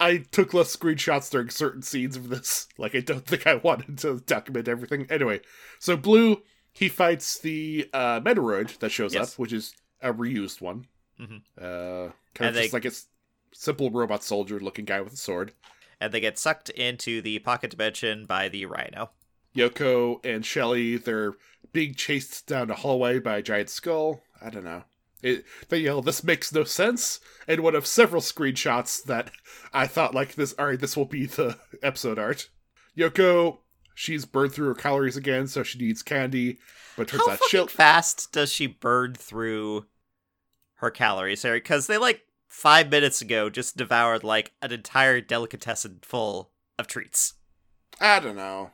[0.00, 2.68] I took less screenshots during certain scenes of this.
[2.78, 5.06] Like, I don't think I wanted to document everything.
[5.10, 5.40] Anyway,
[5.78, 9.32] so Blue he fights the uh, Metaloid that shows Yes.
[9.34, 10.86] up, which is a reused one.
[11.20, 11.42] Mhm.
[11.56, 13.06] Uh, kind And of they- just like a s-
[13.52, 15.52] simple robot soldier looking guy with a sword.
[16.00, 19.12] And they get sucked into the pocket dimension by the rhino.
[19.54, 21.34] Yoko and Shelly, they're
[21.72, 24.24] being chased down a hallway by a giant skull.
[24.42, 24.82] I don't know.
[25.24, 29.30] It, they yell, "This makes no sense!" And one of several screenshots that
[29.72, 32.50] I thought, like this, all right, this will be the episode art.
[32.96, 33.60] Yoko,
[33.94, 36.58] she's burned through her calories again, so she needs candy.
[36.96, 39.86] But turns How out Shell, fast does she burn through
[40.74, 41.60] her calories, Harry?
[41.60, 47.34] Because they like five minutes ago just devoured like an entire delicatessen full of treats.
[47.98, 48.72] I don't know.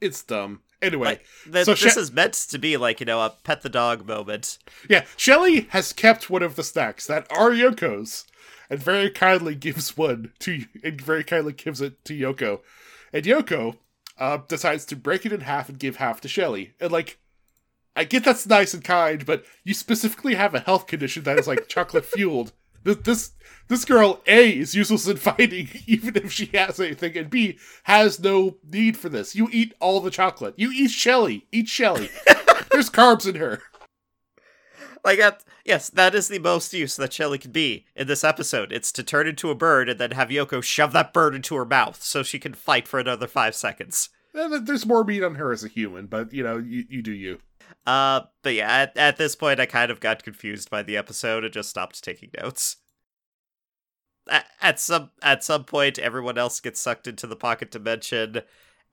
[0.00, 0.62] It's dumb.
[0.82, 3.62] Anyway, Like th- So this Sha- is meant to be like you know a pet
[3.62, 4.58] the dog moment.
[4.88, 8.24] Yeah, Shelly has kept one of the snacks that are Yoko's,
[8.68, 12.60] and very kindly gives one to, and very kindly gives it to Yoko,
[13.12, 13.78] and Yoko
[14.18, 16.74] uh, decides to break it in half and give half to Shelly.
[16.80, 17.18] And like,
[17.94, 21.46] I get that's nice and kind, but you specifically have a health condition that is
[21.46, 22.52] like chocolate fueled.
[22.84, 23.30] This, this
[23.68, 28.20] this girl A is useless in fighting, even if she has anything, and B has
[28.20, 29.34] no need for this.
[29.34, 30.54] You eat all the chocolate.
[30.56, 31.46] You eat Shelly.
[31.52, 32.10] Eat Shelly.
[32.70, 33.62] There's carbs in her.
[35.04, 38.72] Like that, yes, that is the most use that Shelly can be in this episode.
[38.72, 41.64] It's to turn into a bird and then have Yoko shove that bird into her
[41.64, 44.08] mouth so she can fight for another five seconds.
[44.34, 47.12] Eh, There's more meat on her as a human, but you know, you, you do
[47.12, 47.38] you.
[47.86, 51.44] Uh, but yeah, at, at this point, I kind of got confused by the episode
[51.44, 52.76] and just stopped taking notes.
[54.28, 58.42] At, at some at some point, everyone else gets sucked into the pocket dimension,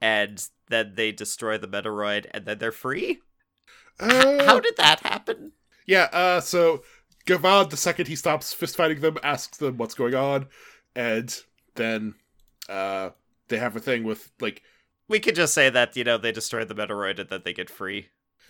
[0.01, 3.19] and then they destroy the Metaloid, and then they're free.
[3.99, 5.53] Uh, How did that happen?
[5.85, 6.83] yeah, uh, so
[7.25, 10.47] Gavan, the second he stops fist fighting them, asks them what's going on,
[10.95, 11.35] and
[11.75, 12.15] then
[12.69, 13.11] uh,
[13.49, 14.63] they have a thing with, like,
[15.07, 17.69] We could just say that you know they destroy the Metaloid and then they get
[17.69, 18.09] free.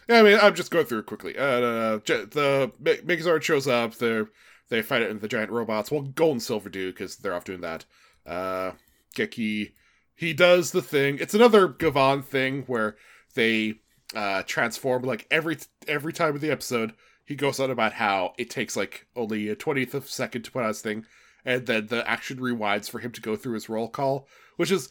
[0.10, 1.38] I mean, I'm just going through it quickly.
[1.38, 4.30] Uh, the Megazord shows up, they're,
[4.70, 5.92] they fight it in the giant robots.
[5.92, 7.86] Well, Gold and Silver do, because they're off doing that.
[8.26, 8.72] Uh,
[9.16, 9.74] Geki,
[10.16, 11.18] he does the thing.
[11.20, 12.96] It's another Gavan thing where
[13.36, 13.76] they
[14.16, 16.94] uh, transform, like, every every time of the episode,
[17.26, 20.52] he goes on about how it takes, like, only a 20th of a second to
[20.52, 21.06] put out his thing,
[21.46, 24.90] and then the action rewinds for him to go through his roll call, which is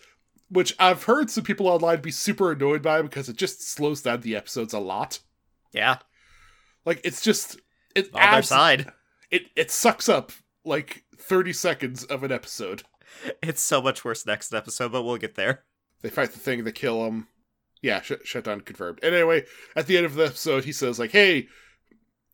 [0.52, 4.20] which I've heard some people online be super annoyed by because it just slows down
[4.20, 5.18] the episodes a lot.
[5.72, 5.98] Yeah,
[6.84, 7.56] Like it's just
[7.94, 8.92] it on their adds side.
[9.30, 10.32] it it sucks up
[10.64, 12.82] like 30 seconds of an episode.
[13.42, 15.64] It's so much worse next episode, but we'll get there.
[16.02, 17.28] They fight the thing, they kill him.
[17.80, 19.00] Yeah, sh- shut down confirmed.
[19.02, 21.48] And anyway, at the end of the episode, he says like, "Hey,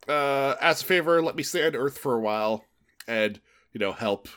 [0.08, 2.64] uh, as a favor, let me stay on Earth for a while
[3.06, 3.40] and
[3.72, 4.28] you know help,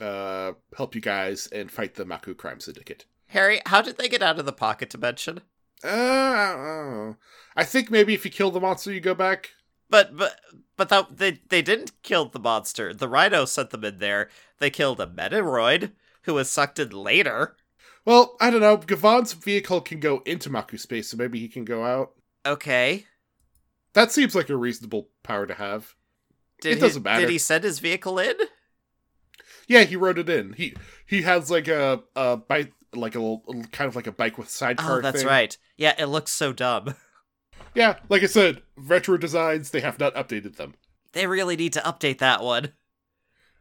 [0.00, 4.22] uh, help you guys and fight the Maku crime syndicate." Harry, how did they get
[4.22, 5.40] out of the pocket dimension?
[5.84, 7.16] Uh, I don't know.
[7.56, 9.50] I think maybe if you kill the monster, you go back.
[9.88, 10.38] But but
[10.76, 12.92] but that they they didn't kill the monster.
[12.94, 14.28] The Rhino sent them in there.
[14.58, 17.56] They killed a Metaloid who was sucked in later.
[18.04, 18.78] Well, I don't know.
[18.78, 22.12] Gavan's vehicle can go into Maku space, so maybe he can go out.
[22.46, 23.06] Okay.
[23.92, 25.94] That seems like a reasonable power to have.
[26.60, 27.22] Did It he, doesn't matter.
[27.22, 28.36] Did he send his vehicle in?
[29.70, 30.54] Yeah, he rode it in.
[30.54, 30.74] He
[31.06, 33.36] he has like a a bike, like a
[33.70, 34.98] kind of like a bike with sidecar.
[34.98, 35.28] Oh, that's thing.
[35.28, 35.56] right.
[35.76, 36.94] Yeah, it looks so dumb.
[37.72, 39.70] Yeah, like I said, retro designs.
[39.70, 40.74] They have not updated them.
[41.12, 42.72] They really need to update that one.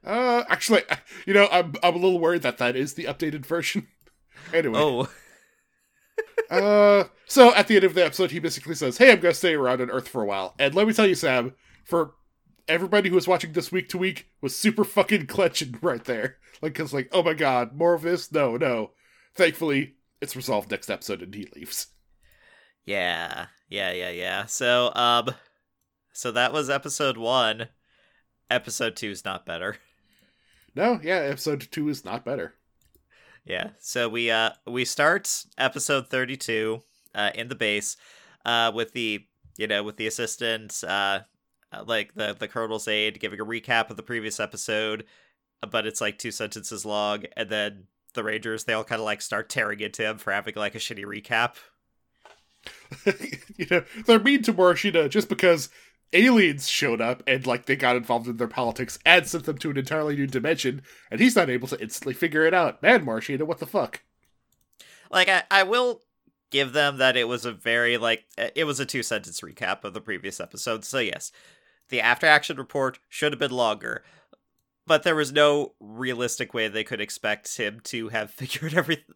[0.01, 0.81] Uh, actually,
[1.27, 3.85] you know, I'm I'm a little worried that that is the updated version.
[4.53, 5.09] anyway, Oh,
[6.49, 9.55] uh, so at the end of the episode, he basically says, "Hey, I'm gonna stay
[9.55, 12.13] around on Earth for a while." And let me tell you, Sam, for
[12.69, 16.38] everybody who was watching this week to week, was super fucking clenching right there.
[16.62, 18.32] Like, cause like, oh my god, more of this?
[18.32, 18.91] No, no.
[19.36, 21.88] Thankfully, it's resolved next episode, and he leaves.
[22.86, 24.45] yeah, yeah, yeah, yeah.
[24.45, 25.32] So um,
[26.13, 27.67] so that was episode one.
[28.49, 29.77] Episode two is not better.
[30.75, 32.53] No, yeah, episode two is not better.
[33.43, 33.71] Yeah.
[33.79, 36.82] So we uh we start episode 32
[37.15, 37.97] uh in the base
[38.45, 39.25] uh with the
[39.58, 41.21] you know with the assistant uh
[41.71, 45.05] uh, like the the colonel's aide giving a recap of the previous episode
[45.62, 49.05] uh, but it's like two sentences long and then the Rangers, they all kind of
[49.05, 51.55] like start tearing into him for having like a shitty recap.
[53.58, 55.69] you know, they're mean to Morishita just because
[56.12, 59.69] aliens showed up and like they got involved in their politics and sent them to
[59.69, 62.82] an entirely new dimension, and he's not able to instantly figure it out.
[62.82, 64.01] Man, Morishita, what the fuck?
[65.12, 66.01] Like I, I will
[66.51, 69.93] give them that it was a very like it was a two sentence recap of
[69.93, 70.84] the previous episode.
[70.84, 71.32] So yes,
[71.89, 74.04] the after action report should have been longer.
[74.88, 79.15] But there was no realistic way they could expect him to have figured everything.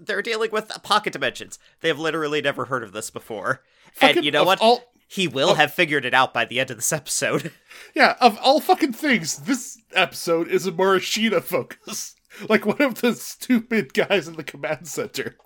[0.00, 1.58] They're dealing with pocket dimensions.
[1.80, 3.62] They have literally never heard of this before.
[3.94, 4.60] Fucking and you know what?
[4.60, 7.52] All, he will have figured it out by the end of this episode.
[7.94, 12.14] yeah, of all fucking things, this episode is a Morishita focus.
[12.48, 15.36] Like one of the stupid guys in the command center.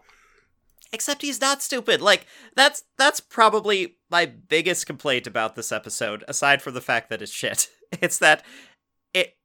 [0.93, 2.01] Except he's not stupid.
[2.01, 7.23] Like that's that's probably my biggest complaint about this episode, aside from the fact that
[7.23, 7.69] it's shit.
[8.03, 8.43] It's that
[9.15, 9.37] it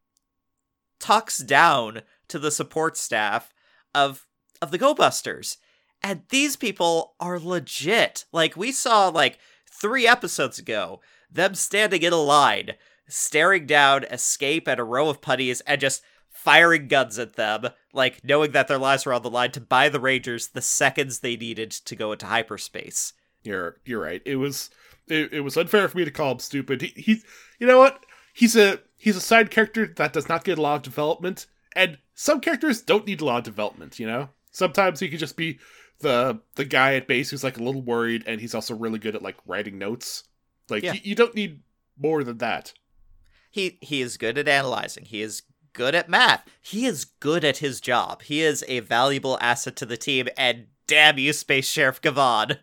[0.99, 3.53] talks down to the support staff
[3.93, 4.25] of
[4.63, 5.57] of the Go Busters.
[6.01, 8.25] And these people are legit.
[8.33, 9.37] Like we saw like
[9.71, 12.71] 3 episodes ago them standing in a line,
[13.07, 18.23] staring down escape at a row of putties and just firing guns at them, like
[18.23, 21.35] knowing that their lives were on the line to buy the Rangers the seconds they
[21.37, 23.13] needed to go into hyperspace.
[23.43, 24.21] You're you're right.
[24.25, 24.69] It was
[25.07, 26.81] it, it was unfair for me to call him stupid.
[26.81, 27.21] He, he
[27.59, 28.05] you know what?
[28.33, 31.97] He's a he's a side character that does not get a lot of development, and
[32.13, 33.99] some characters don't need a lot of development.
[33.99, 35.59] You know, sometimes he could just be
[35.99, 39.15] the the guy at base who's like a little worried, and he's also really good
[39.15, 40.23] at like writing notes.
[40.69, 40.93] Like Yeah.
[40.93, 41.61] you, you don't need
[41.97, 42.73] more than that.
[43.49, 45.05] He he is good at analyzing.
[45.05, 46.45] He is good at math.
[46.61, 48.23] He is good at his job.
[48.23, 52.57] He is a valuable asset to the team and damn you Space Sheriff Gavan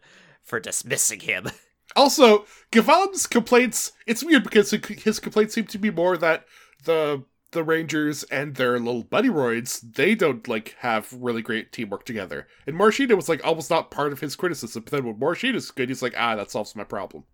[0.48, 1.46] for dismissing him.
[1.96, 6.44] Also, Gavan's complaints, it's weird because his complaints seem to be more that
[6.84, 12.46] the the Rangers and their little Buddyroids, they don't like have really great teamwork together.
[12.66, 15.88] And Morishita was like almost not part of his criticism, but then when Morishita's good,
[15.88, 17.24] he's like, ah, that solves my problem.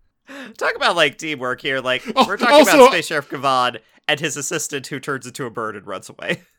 [0.57, 1.81] Talk about like teamwork here.
[1.81, 5.45] Like Oh, we're talking also- about Space Sheriff Gavon and his assistant who turns into
[5.45, 6.43] a bird and runs away.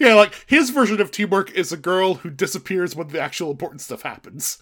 [0.00, 3.82] Yeah, like his version of teamwork is a girl who disappears when the actual important
[3.82, 4.56] stuff happens.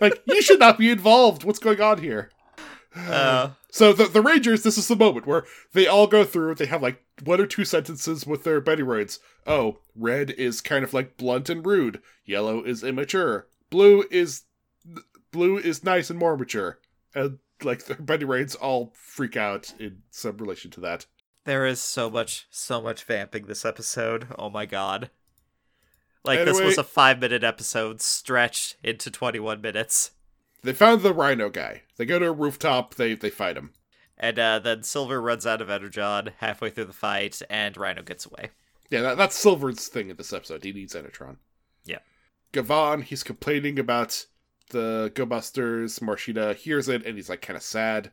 [0.00, 1.44] Like, you should not be involved.
[1.44, 2.30] What's going on here?
[2.96, 6.54] Uh, So the the Rangers, this is the moment where they all go through.
[6.56, 9.18] They have like one or two sentences with their Buddyroids.
[9.46, 12.02] Oh, red is kind of like blunt and rude.
[12.26, 13.46] Yellow is immature.
[13.70, 14.42] Blue is
[15.30, 16.80] blue is nice and more mature.
[17.14, 21.06] And like their Buddyroids all freak out in some relation to that.
[21.44, 24.26] There is so much, so much vamping this episode.
[24.38, 25.10] Oh my god.
[26.24, 30.12] Like, this was a five minute episode stretched into 21 minutes.
[30.62, 31.82] They found the Rhino guy.
[31.96, 32.94] They go to a rooftop.
[32.94, 33.72] They they fight him.
[34.16, 38.24] And uh, then Silver runs out of Enetron halfway through the fight, and Rhino gets
[38.24, 38.50] away.
[38.88, 40.62] Yeah, that, that's Silver's thing in this episode.
[40.62, 41.38] He needs Enetron.
[41.84, 41.98] Yeah.
[42.52, 44.26] Gavan, he's complaining about
[44.70, 45.98] the Go Busters.
[45.98, 48.10] Morishita hears it and he's like kind of sad.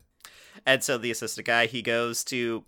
[0.64, 2.64] And so the assistant guy, he goes to.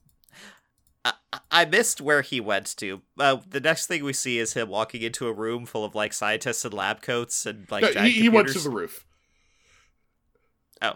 [1.51, 3.03] I, missed where he went to.
[3.19, 6.13] Uh, the next thing we see is him walking into a room full of like
[6.13, 9.07] scientists in lab coats and like No, he, he went to the roof.
[10.81, 10.95] Oh,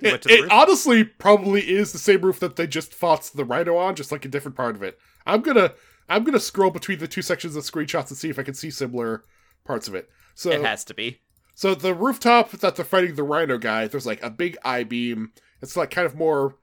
[0.00, 2.92] he It, went to the it honestly probably is the same roof that they just
[2.92, 4.98] fought the Rhino on, just like a different part of it.
[5.26, 5.72] I'm gonna
[6.08, 8.70] I'm gonna scroll between the two sections of screenshots and see if I can see
[8.70, 9.24] similar
[9.64, 10.10] parts of it.
[10.34, 11.20] So it has to be.
[11.54, 15.32] So the rooftop that they're fighting the rhino guy, there's like a big I beam.
[15.62, 16.56] It's like kind of more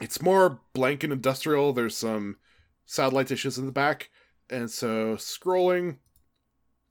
[0.00, 1.72] it's more blank and industrial.
[1.72, 2.36] There's some
[2.86, 4.10] satellite dishes in the back.
[4.50, 5.96] And so scrolling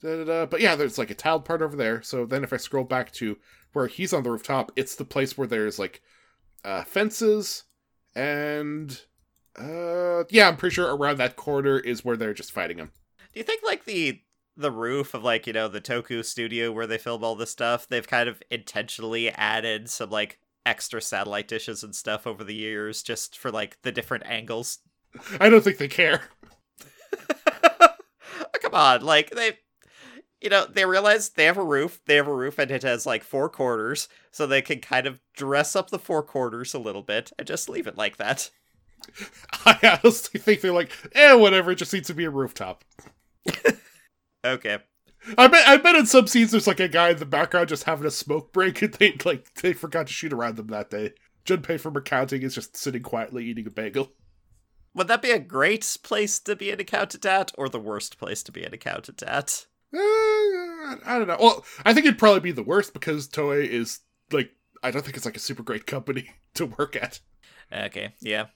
[0.02, 0.46] da, da, da.
[0.46, 2.02] but yeah, there's like a tiled part over there.
[2.02, 3.38] So then if I scroll back to
[3.74, 6.02] where he's on the rooftop, it's the place where there's like
[6.63, 7.63] uh fences
[8.16, 9.02] and
[9.58, 12.92] uh yeah, I'm pretty sure around that corner is where they're just fighting him.
[13.34, 14.22] Do you think like the
[14.56, 17.88] the roof of like you know the Toku studio where they film all this stuff?
[17.88, 23.04] They've kind of intentionally added some like extra satellite dishes and stuff over the years
[23.04, 24.80] just for like the different angles.
[25.39, 26.23] I don't think they care.
[28.62, 29.60] Come on, like they.
[30.41, 32.02] You know, they realize they have a roof.
[32.06, 35.22] They have a roof, and it has like four quarters, so they can kind of
[35.34, 38.49] dress up the four quarters a little bit and just leave it like that.
[39.66, 41.72] I honestly think they're like, eh, whatever.
[41.72, 42.84] It just needs to be a rooftop.
[44.45, 44.80] Okay.
[45.38, 45.67] I bet.
[45.67, 48.11] I bet in some scenes there's like a guy in the background just having a
[48.11, 51.13] smoke break, and they like they forgot to shoot around them that day.
[51.45, 54.11] Junpei from accounting is just sitting quietly eating a bagel.
[54.95, 58.43] Would that be a great place to be an accountant at, or the worst place
[58.43, 59.65] to be an accountant at?
[59.93, 61.38] Eh, I don't know.
[61.39, 64.01] Well, I think it'd probably be the worst because Toei is
[64.32, 64.51] like
[64.84, 67.19] I don't think it's like a super great company to work at.
[67.71, 68.47] Okay, yeah.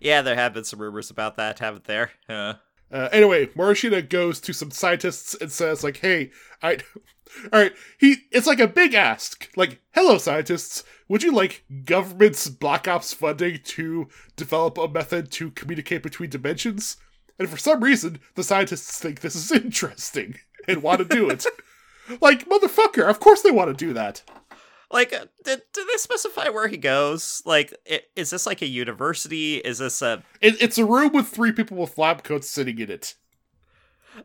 [0.00, 2.10] Yeah, there have been some rumors about that, haven't there?
[2.28, 2.54] Uh,
[2.90, 6.30] Uh, anyway, Morishita goes to some scientists and says, like, hey,
[6.62, 6.78] I.
[7.52, 8.16] All right, he.
[8.32, 9.50] It's like a big ask.
[9.54, 10.82] Like, hello, scientists.
[11.08, 16.96] Would you like government's Black Ops funding to develop a method to communicate between dimensions?
[17.38, 21.46] And for some reason, the scientists think this is interesting and want to do it.
[22.20, 24.22] like, motherfucker, of course they want to do that.
[24.90, 27.42] Like, uh, did, did they specify where he goes?
[27.44, 29.56] Like, i- is this like a university?
[29.58, 32.90] Is this a It, it's a room with three people with lab coats sitting in
[32.90, 33.14] it.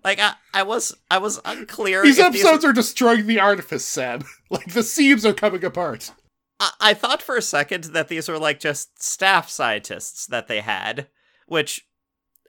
[0.03, 0.19] like?
[0.19, 2.01] I, I was I was unclear.
[2.03, 4.21] These episodes are destroying the artifice, Sam.
[4.49, 6.11] Like, the seams are coming apart.
[6.59, 10.61] I, I thought for a second that these were like just staff scientists that they
[10.61, 11.07] had,
[11.47, 11.87] which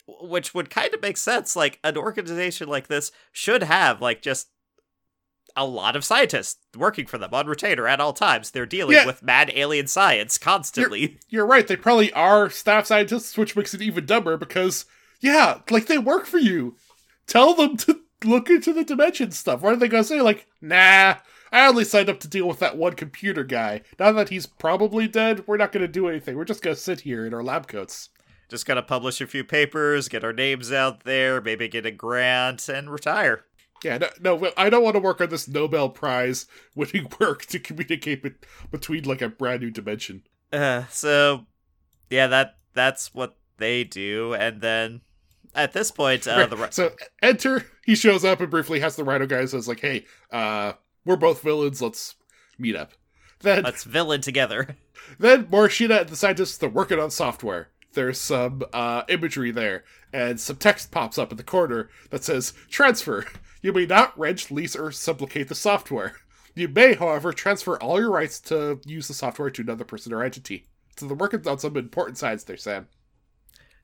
[0.06, 1.56] which would kind of make sense.
[1.56, 4.48] Like an organization like this should have like just
[5.56, 8.50] a lot of scientists working for them on retainer at all times.
[8.50, 9.06] They're dealing Yeah.
[9.06, 11.18] with mad alien science constantly.
[11.28, 14.84] You're right, they probably are staff scientists, which makes it even dumber because,
[15.20, 16.76] yeah, like, they work for you.
[17.26, 19.60] Tell them to look into the dimension stuff.
[19.60, 20.20] What are they gonna say?
[20.20, 21.14] Like, nah,
[21.52, 23.82] I only signed up to deal with that one computer guy.
[23.98, 26.36] Now that he's probably dead, we're not gonna do anything.
[26.36, 28.08] We're just gonna sit here in our lab coats.
[28.50, 32.68] Just gotta publish a few papers, get our names out there, maybe get a grant,
[32.68, 33.44] and retire.
[33.84, 37.58] Yeah, no, no, I don't want to work on this Nobel Prize winning work to
[37.58, 38.32] communicate be-
[38.70, 40.22] between like a brand new dimension.
[40.52, 41.46] Uh, so
[42.10, 45.02] yeah, that that's what they do, and then
[45.54, 49.04] at this point, uh, the ri- so enter, he shows up and briefly has the
[49.04, 50.72] Rhino guy says like, "Hey, uh,
[51.04, 51.80] we're both villains.
[51.80, 52.16] Let's
[52.58, 52.92] meet up."
[53.40, 54.76] Then, let's villain together.
[55.18, 57.68] then Morishita and the scientists they're working on software.
[57.92, 62.52] There's some uh, imagery there, and some text pops up in the corner that says
[62.70, 63.26] "Transfer."
[63.64, 66.16] You may not rent, lease, or supplicate the software.
[66.54, 70.22] You may, however, transfer all your rights to use the software to another person or
[70.22, 70.66] entity.
[70.98, 72.88] So they're working on some important sides there, Sam.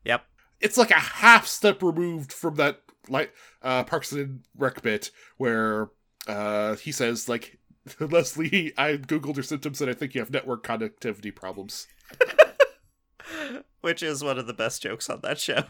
[0.04, 0.22] Yep.
[0.60, 5.90] it's like a half step removed from that like uh Parks and Rec bit where
[6.28, 7.58] uh he says like
[8.00, 11.86] Leslie, I googled your symptoms and I think you have network connectivity problems.
[13.80, 15.64] Which is one of the best jokes on that show.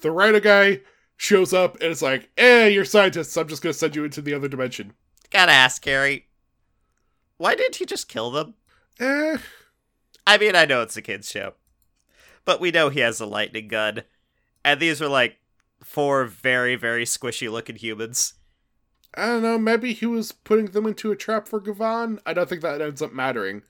[0.00, 0.80] The writer guy
[1.16, 3.36] shows up and it's like, "Eh, you're scientists.
[3.36, 4.92] I'm just gonna send you into the other dimension."
[5.30, 6.28] Gotta ask, Carrie.
[7.38, 8.54] Why didn't he just kill them?
[8.98, 9.38] Eh,
[10.26, 11.54] I mean, I know it's a kid's show,
[12.44, 14.02] but we know he has a lightning gun,
[14.64, 15.38] and these are like
[15.82, 18.34] four very, very squishy looking humans.
[19.14, 19.58] I don't know.
[19.58, 22.20] Maybe he was putting them into a trap for Gavan.
[22.26, 23.62] I don't think that ends up mattering.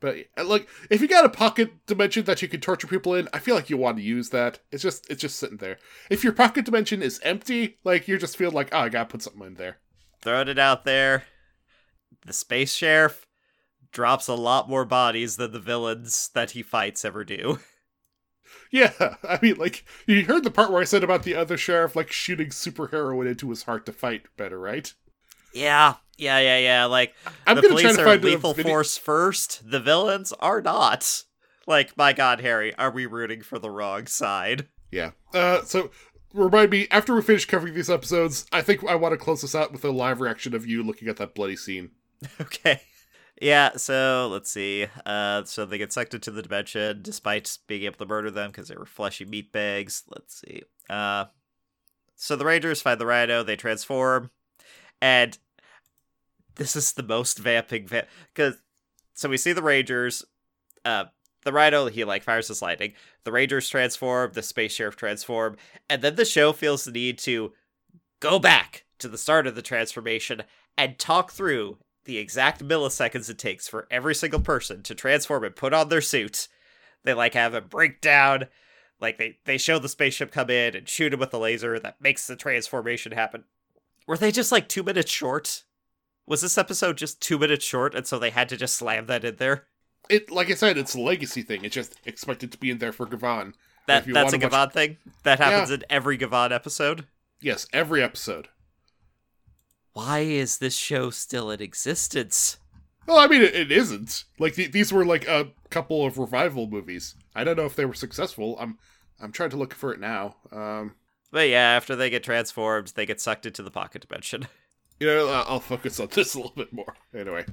[0.00, 3.28] But uh, look, if you got a pocket dimension that you can torture people in,
[3.32, 4.60] I feel like you want to use that.
[4.70, 5.78] It's just it's just sitting there.
[6.10, 9.22] If your pocket dimension is empty, like you just feel like, oh, I gotta put
[9.22, 9.78] something in there.
[10.22, 11.24] Throwing it out there.
[12.26, 13.26] The space sheriff
[13.92, 17.58] drops a lot more bodies than the villains that he fights ever do.
[18.70, 18.92] Yeah,
[19.22, 22.12] I mean, like you heard the part where I said about the other sheriff like
[22.12, 24.92] shooting super heroin into his heart to fight better, right?
[25.54, 26.84] Yeah, yeah, yeah, yeah.
[26.84, 27.14] Like
[27.46, 29.70] I'm the gonna try police to are find a lethal video- force first.
[29.70, 31.24] The villains are not.
[31.66, 34.68] Like, my God, Harry, are we rooting for the wrong side?
[34.90, 35.10] Yeah.
[35.34, 35.90] Uh, so
[36.32, 39.54] remind me after we finish covering these episodes, I think I want to close this
[39.54, 41.90] out with a live reaction of you looking at that bloody scene.
[42.40, 42.80] Okay.
[43.40, 44.86] Yeah, so let's see.
[45.06, 48.66] Uh, so they get sucked into the dimension despite being able to murder them because
[48.66, 50.02] they were fleshy meat bags.
[50.08, 50.62] Let's see.
[50.90, 51.26] Uh,
[52.16, 54.30] so the Rangers find the Rhino, they transform,
[55.00, 55.38] and
[56.58, 58.56] this is the most vamping va- because
[59.14, 60.24] so we see the Rangers.
[60.84, 61.06] Uh,
[61.44, 62.92] the Rhino he like fires his lightning.
[63.24, 64.32] The Rangers transform.
[64.34, 65.56] The Space Sheriff transform,
[65.88, 67.52] and then the show feels the need to
[68.20, 70.42] go back to the start of the transformation
[70.76, 75.54] and talk through the exact milliseconds it takes for every single person to transform and
[75.56, 76.48] put on their suit.
[77.04, 78.46] They like have a breakdown.
[79.00, 82.00] Like they they show the spaceship come in and shoot him with a laser that
[82.00, 83.44] makes the transformation happen.
[84.06, 85.64] Were they just like two minutes short?
[86.28, 89.24] Was this episode just two minutes short, and so they had to just slam that
[89.24, 89.64] in there?
[90.10, 91.64] It, like I said, it's a legacy thing.
[91.64, 93.54] It's just expected to be in there for Gavan.
[93.86, 97.06] That that's a Gavan watch- thing that happens in every Gavan episode.
[97.40, 98.48] Yes, every episode.
[99.92, 102.58] Why is this show still in existence?
[103.06, 104.24] Well, I mean, it, it isn't.
[104.38, 107.14] Like th- these were like a couple of revival movies.
[107.34, 108.56] I don't know if they were successful.
[108.60, 108.78] I'm
[109.20, 110.36] I'm trying to look for it now.
[110.52, 110.94] Um,
[111.32, 114.46] But yeah, after they get transformed, they get sucked into the pocket dimension.
[115.00, 116.94] you know, I'll focus on this a little bit more.
[117.14, 117.44] Anyway.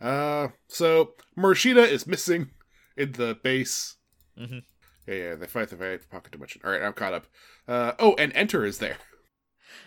[0.00, 2.50] Uh, so Morishita is missing
[2.96, 3.96] in the base.
[4.38, 4.58] Mm-hmm.
[5.06, 6.60] Yeah, yeah, they fight the fight pocket dimension.
[6.64, 7.26] All right, I'm caught up.
[7.66, 8.96] Uh, oh, and Enter is there.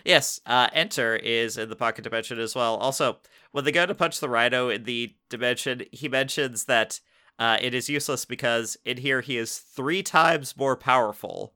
[0.04, 2.76] Yes, uh, Enter is in the pocket dimension as well.
[2.76, 3.20] Also,
[3.52, 7.00] when they go to punch the Rhino in the dimension, he mentions that
[7.40, 11.56] Uh, it is useless because in here he is three times more powerful,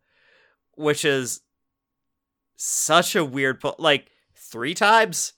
[0.76, 1.42] which is
[2.56, 5.34] such a weird po- like three times,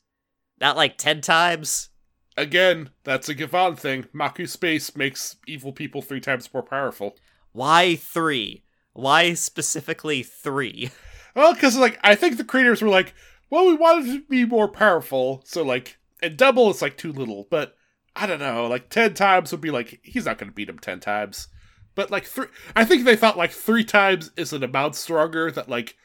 [0.60, 1.90] not like ten times.
[2.36, 4.04] Again, that's a Gavan thing.
[4.14, 7.16] Maku space makes evil people three times more powerful.
[7.52, 8.64] Why three?
[8.94, 10.92] Why specifically three?
[11.36, 13.14] Well, because like I think the creators were like,
[13.52, 17.46] well, we wanted to be more powerful, so like, and double is like too little,
[17.52, 17.76] but
[18.16, 20.80] I don't know, like ten times would be like he's not going to beat him
[20.80, 21.48] ten times,
[21.94, 25.70] but like three, I think they thought like three times is an amount stronger that
[25.70, 25.96] like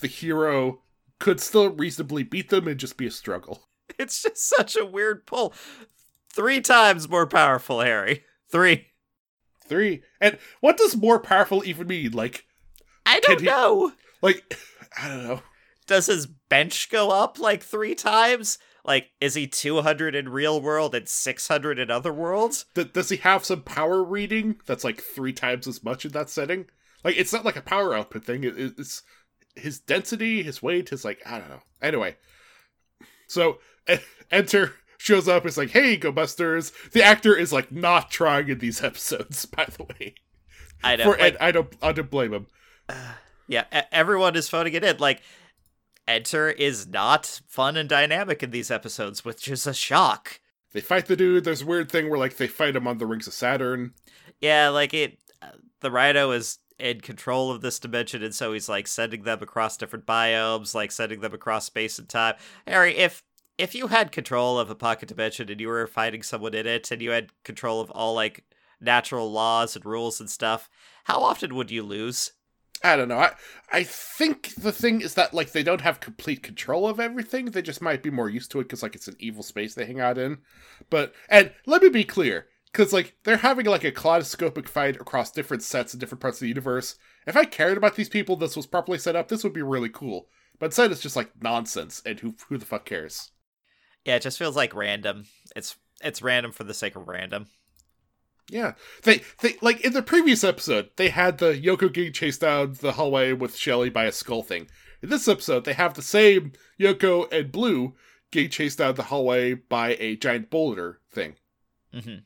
[0.00, 0.82] the hero
[1.18, 3.64] could still reasonably beat them and just be a struggle.
[3.98, 5.52] It's just such a weird pull.
[6.32, 8.24] Three times more powerful, Harry.
[8.50, 8.86] Three.
[9.66, 12.12] Three, and what does more powerful even mean?
[12.12, 12.44] Like,
[13.06, 13.92] I don't he- know.
[14.22, 14.56] like
[15.02, 15.42] I don't know.
[15.86, 18.58] Does his bench go up like three times?
[18.84, 22.64] Like, is he 200 in real world and 600 in other worlds?
[22.74, 26.30] Th- does he have some power reading that's like three times as much in that
[26.30, 26.66] setting?
[27.04, 28.44] Like it's not like a power output thing.
[28.44, 29.02] It, it's
[29.56, 31.62] his density, his weight, his like I don't know.
[31.82, 32.16] Anyway,
[33.26, 33.58] so
[34.30, 35.46] enter shows up.
[35.46, 36.72] It's like, hey, Go Busters.
[36.92, 40.14] The actor is like not trying in these episodes, by the way.
[40.82, 41.12] I know.
[41.12, 42.46] For like, I don't I don't blame him.
[43.48, 44.96] yeah, e- everyone is phoning it in.
[44.98, 45.22] Like,
[46.08, 50.40] Enter is not fun and dynamic in these episodes, which is a shock.
[50.72, 51.44] They fight the dude.
[51.44, 53.92] There's a weird thing where like they fight him on the rings of Saturn.
[54.40, 55.18] Yeah, like it.
[55.42, 59.42] uh, The Rhino is in control of this dimension, and so he's like sending them
[59.42, 62.34] across different biomes, like sending them across space and time.
[62.66, 63.22] Harry, if
[63.58, 66.90] if you had control of a pocket dimension and you were fighting someone in it,
[66.90, 68.44] and you had control of all like
[68.80, 70.68] natural laws and rules and stuff,
[71.04, 72.32] how often would you lose?
[72.82, 73.18] I don't know.
[73.18, 73.32] I
[73.70, 77.46] I think the thing is that like they don't have complete control of everything.
[77.46, 79.84] They just might be more used to it because like it's an evil space they
[79.84, 80.38] hang out in.
[80.88, 85.30] But and let me be clear, because like they're having like a kaleidoscopic fight across
[85.30, 86.96] different sets and different parts of the universe.
[87.26, 89.28] If I cared about these people, this was properly set up.
[89.28, 90.28] This would be really cool.
[90.58, 93.30] But instead, it's just like nonsense, and who who the fuck cares?
[94.04, 95.24] Yeah, it just feels like random.
[95.56, 97.46] It's it's random for the sake of random.
[98.48, 102.76] Yeah, they they like in the previous episode they had the Yoko getting chased down
[102.80, 104.68] the hallway with Shelly by a skull thing.
[105.02, 107.94] In this episode, they have the same Yoko and Blue
[108.30, 111.36] getting chased down the hallway by a giant boulder thing,
[111.92, 112.16] hmm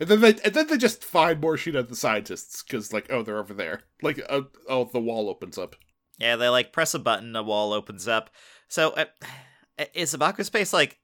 [0.00, 3.06] and then they and then they just find more shit of the scientists because like
[3.10, 5.76] oh they're over there like uh, oh the wall opens up.
[6.18, 8.30] Yeah, they like press a button, a wall opens up.
[8.68, 9.06] So, uh,
[9.94, 10.98] is Abaku Space like?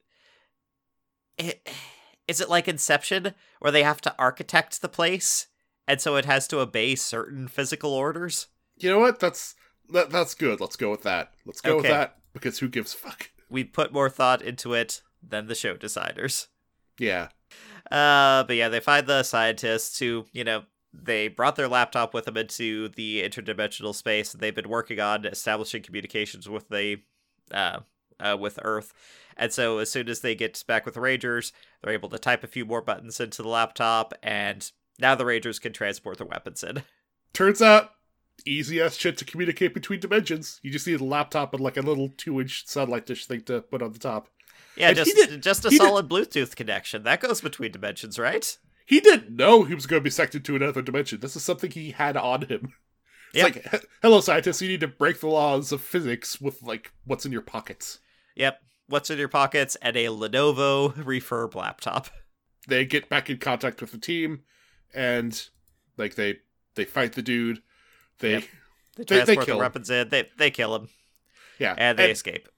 [1.37, 1.67] It,
[2.27, 5.47] is it like Inception, where they have to architect the place,
[5.87, 8.47] and so it has to obey certain physical orders?
[8.77, 9.19] You know what?
[9.19, 9.55] That's
[9.89, 10.61] that, that's good.
[10.61, 11.31] Let's go with that.
[11.45, 13.31] Let's go with that because who gives a fuck?
[13.49, 16.47] We put more thought into it than the show designers.
[16.97, 17.29] Yeah,
[17.89, 22.25] Uh, but yeah, they find the scientists who, you know, they brought their laptop with
[22.25, 24.33] them into the interdimensional space.
[24.33, 26.97] They've been working on establishing communications with the,
[27.53, 27.79] uh,
[28.19, 28.93] uh, with Earth.
[29.37, 32.43] And so as soon as they get back with the Rangers, they're able to type
[32.43, 36.63] a few more buttons into the laptop, and now the Rangers can transport their weapons
[36.63, 36.83] in.
[37.33, 37.91] turns out
[38.45, 40.59] easy as shit to communicate between dimensions.
[40.63, 43.61] You just need a laptop and like a little two inch satellite dish thing to
[43.61, 44.29] put on the top.
[44.75, 48.17] Yeah, And just did- just a he did- solid Bluetooth connection that goes between dimensions,
[48.17, 48.57] right?
[48.85, 51.19] He didn't know he was going to be sucked into another dimension.
[51.19, 52.73] This is something he had on him.
[53.33, 53.71] It's Yep.
[53.73, 57.31] like, hello, scientists, you need to break the laws of physics with like what's in
[57.31, 57.99] your pockets.
[58.35, 58.61] Yep.
[58.87, 59.77] What's in your pockets?
[59.81, 62.09] And a Lenovo refurb laptop.
[62.67, 64.41] They get back in contact with the team,
[64.93, 65.41] and
[65.97, 66.39] like they
[66.75, 67.61] they fight the dude.
[68.19, 68.43] They Yep.
[68.43, 68.47] They
[68.97, 70.09] They- they transport kill the weapons in.
[70.09, 70.89] They they kill him,
[71.57, 72.49] yeah, and they escape.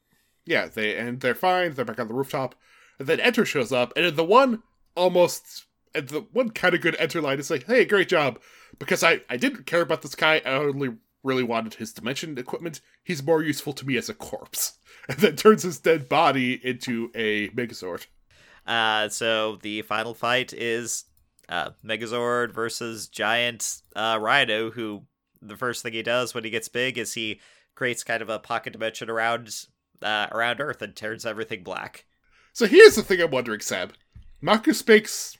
[0.45, 1.73] Yeah, they and they're fine.
[1.73, 2.55] They're back on the rooftop,
[2.99, 4.63] and then Enter shows up, and the one
[4.95, 5.65] almost,
[5.95, 8.39] and the one kind of good Enter line is like, "Hey, great job,"
[8.77, 10.41] because I I didn't care about this guy.
[10.45, 12.81] I only really wanted his dimension equipment.
[13.03, 14.77] He's more useful to me as a corpse,
[15.09, 18.07] and then turns his dead body into a Megazord.
[18.67, 21.05] Uh, so the final fight is
[21.49, 25.03] uh, Megazord versus Giant uh, Rhino, who
[25.41, 27.39] the first thing he does when he gets big is he
[27.75, 29.65] creates kind of a pocket dimension around
[30.03, 32.05] uh, around Earth and turns everything black.
[32.51, 33.91] So here's the thing I'm wondering, Sam.
[34.41, 35.37] Marcus makes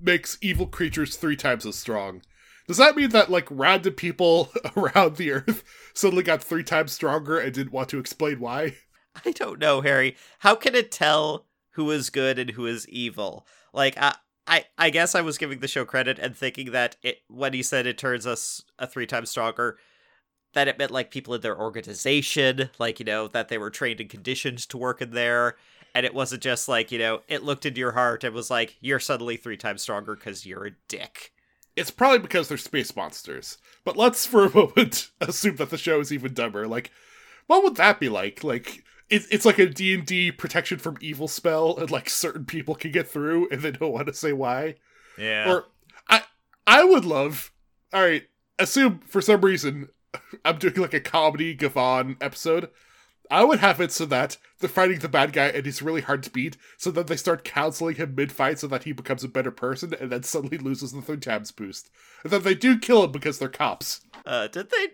[0.00, 2.22] makes evil creatures three times as strong.
[2.66, 7.38] Does that mean that like random people around the Earth suddenly got three times stronger
[7.38, 8.76] and didn't want to explain why?
[9.24, 10.16] I don't know, Harry.
[10.40, 13.46] How can it tell who is good and who is evil?
[13.72, 14.14] Like, I,
[14.46, 17.62] I, I guess I was giving the show credit and thinking that it when he
[17.62, 19.78] said it turns us a three times stronger,
[20.54, 24.00] that it meant like people in their organization, like you know that they were trained
[24.00, 25.56] and conditioned to work in there,
[25.94, 28.76] and it wasn't just like you know it looked into your heart and was like
[28.80, 31.32] you're suddenly three times stronger because you're a dick.
[31.76, 33.58] it's probably because they're space monsters.
[33.84, 36.66] But let's for a moment assume that the show is even dumber.
[36.68, 36.90] Like,
[37.46, 38.44] what would that be like?
[38.44, 42.92] Like, it, it's like a D&D protection from evil spell, and like certain people can
[42.92, 44.76] get through, and they don't want to say why.
[45.18, 45.50] Yeah.
[45.50, 45.64] Or
[46.08, 46.22] I
[46.66, 47.52] I would love.
[47.92, 48.24] All right,
[48.58, 49.88] assume for some reason
[50.44, 52.70] I'm doing like a comedy Gavan episode.
[53.30, 56.22] I would have it so that they're fighting the bad guy and he's really hard
[56.24, 59.28] to beat, so that they start counseling him mid fight so that he becomes a
[59.28, 61.88] better person and then suddenly loses the third times boost.
[62.24, 64.02] And then they do kill him because they're cops.
[64.26, 64.88] uh, did they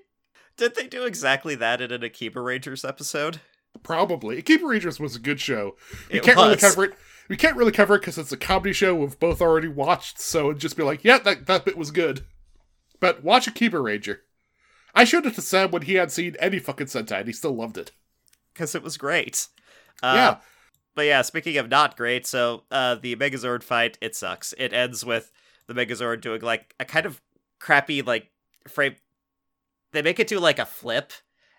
[0.57, 3.41] did they do exactly that in an Akiba Rangers episode?
[3.83, 4.43] Probably.
[4.43, 5.77] Keeper Rangers was a good show.
[6.11, 6.95] We It can't really cover it.
[7.29, 10.49] We can't really cover it because it's a comedy show we've both already watched, so
[10.51, 12.25] it'd just be like, yeah, that, that bit was good.
[13.01, 14.23] But watch a Keeper Ranger.
[14.99, 17.55] I showed it to Sam when he had seen any fucking Sentai and he still
[17.55, 17.93] loved it.
[18.53, 19.47] Because it was great.
[20.03, 20.37] Uh, yeah.
[20.97, 24.53] But yeah, speaking of not great, so uh, the Megazord fight, it sucks.
[24.59, 25.31] It ends with
[25.69, 27.21] the Megazord doing like a kind of
[27.61, 28.33] crappy like
[28.67, 28.97] frame.
[29.93, 31.13] They make it do like a flip,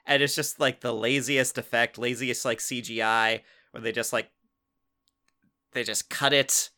[0.06, 3.40] and it's just like the laziest effect, laziest like CGI,
[3.72, 4.30] where they just like
[5.72, 6.70] they just cut it,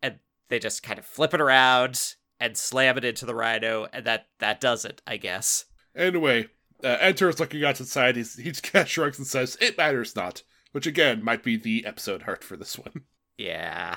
[0.00, 0.20] and
[0.50, 2.14] they just kind of flip it around
[2.44, 5.64] and slam it into the Rhino, and that that does it, I guess.
[5.96, 6.48] Anyway,
[6.84, 8.16] uh, Enter is looking out inside.
[8.16, 10.42] He's, he just shrugs and says, It matters not.
[10.72, 12.92] Which again might be the episode heart for this one.
[13.36, 13.96] Yeah.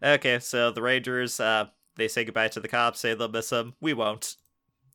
[0.00, 1.66] Okay, so the Rangers, uh,
[1.96, 3.74] they say goodbye to the cops, say they'll miss them.
[3.80, 4.36] We won't.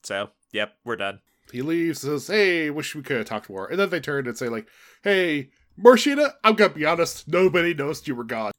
[0.01, 1.19] So, yep, we're done.
[1.51, 3.67] He leaves, says, Hey, wish we could have talked more.
[3.67, 4.69] And then they turn and say, like,
[5.03, 8.53] Hey, Morishita, I'm gonna be honest, nobody noticed you were gone.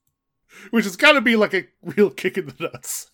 [0.70, 3.10] Which has gotta be like a real kick in the nuts.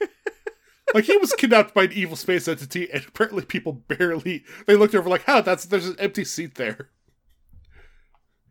[0.94, 4.94] like he was kidnapped by an evil space entity, and apparently people barely they looked
[4.94, 5.40] over like, "How?
[5.40, 6.90] That's there's an empty seat there."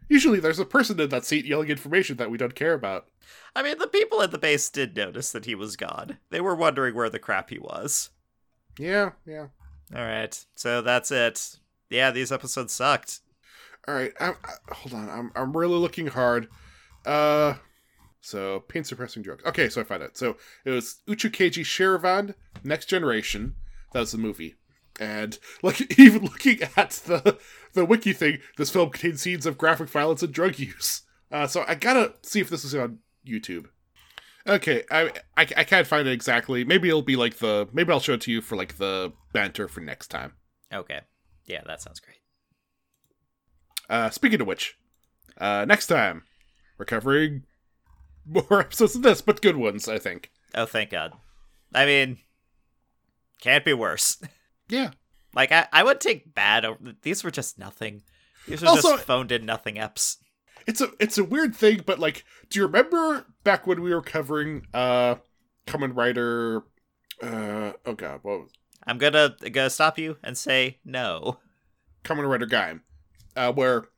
[0.09, 3.07] Usually, there's a person in that seat yelling information that we don't care about.
[3.55, 6.17] I mean, the people at the base did notice that he was gone.
[6.31, 8.09] They were wondering where the crap he was.
[8.77, 9.47] Yeah, yeah.
[9.95, 11.59] All right, so that's it.
[11.89, 13.21] Yeah, these episodes sucked.
[13.87, 15.09] All right, I'm, I, hold on.
[15.09, 16.49] I'm I'm really looking hard.
[17.05, 17.55] Uh,
[18.21, 19.41] so pain suppressing drug.
[19.45, 20.15] Okay, so I found it.
[20.15, 23.55] So it was Uchukeiji Sharivan, Next Generation.
[23.93, 24.55] That was the movie.
[24.99, 27.37] And like even looking at the
[27.73, 31.01] the wiki thing, this film contains scenes of graphic violence and drug use.
[31.31, 33.67] Uh, so I gotta see if this is on YouTube.
[34.47, 36.63] Okay, I, I I can't find it exactly.
[36.63, 39.67] Maybe it'll be like the maybe I'll show it to you for like the banter
[39.67, 40.33] for next time.
[40.73, 41.01] Okay.
[41.45, 42.17] Yeah, that sounds great.
[43.89, 44.77] Uh, speaking of which,
[45.37, 46.23] uh, next time
[46.77, 47.43] we're covering
[48.25, 50.31] more episodes of this, but good ones, I think.
[50.55, 51.13] Oh, thank God.
[51.73, 52.17] I mean,
[53.41, 54.21] can't be worse.
[54.69, 54.91] Yeah.
[55.35, 56.79] Like, I, I would take bad over.
[57.01, 58.03] These were just nothing.
[58.47, 60.15] These were Also- just phoned in nothing eps.
[60.65, 64.01] It's a it's a weird thing, but like, do you remember back when we were
[64.01, 65.15] covering uh
[65.67, 66.63] Kamen Rider
[67.21, 68.51] uh oh god, what was
[68.87, 71.39] I'm gonna gonna stop you and say no.
[72.05, 72.79] Kamen Rider Gaim?
[73.35, 73.89] Uh where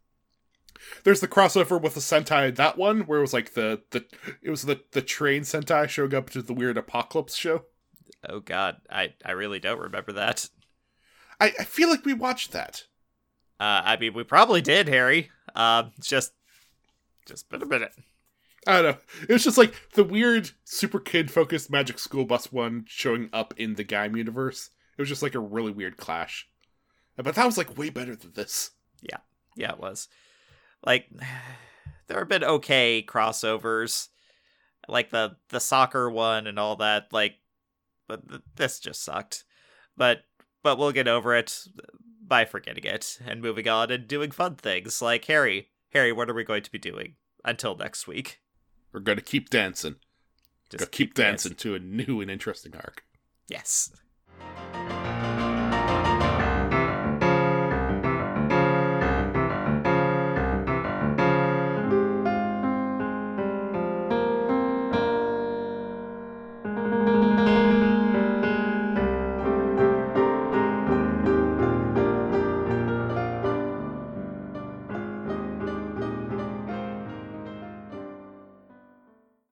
[1.04, 4.06] there's the crossover with the Sentai that one where it was like the the
[4.42, 7.64] it was the the train Sentai showing up to the weird apocalypse show.
[8.28, 10.50] Oh God, I I really don't remember that.
[11.40, 12.84] I, I feel like we watched that.
[13.60, 15.30] Uh, I mean, we probably did, Harry.
[15.56, 16.34] Um, just
[17.26, 17.94] just been a minute.
[18.66, 18.98] I don't know.
[19.28, 23.54] It was just like the weird super kid focused Magic School Bus one showing up
[23.58, 24.70] in the Gaim universe.
[24.98, 26.48] It was just like a really weird clash.
[27.18, 28.72] But that was like way better than this.
[29.02, 29.18] Yeah.
[29.56, 30.08] Yeah, it was.
[30.86, 31.10] Like,
[32.08, 34.10] there have been okay crossovers,
[34.88, 37.08] like the the soccer one and all that.
[37.12, 37.36] Like,
[38.08, 39.44] but th- this just sucked.
[39.96, 40.24] But
[40.62, 41.68] but we'll get over it
[42.26, 45.70] by forgetting it and moving on and doing fun things like Harry.
[45.94, 47.16] Harry, what are we going to be doing
[47.46, 48.40] until next week?
[48.92, 49.96] We're gonna keep dancing.
[50.70, 53.04] Just Go keep dancing to a new and interesting arc.
[53.48, 53.92] Yes.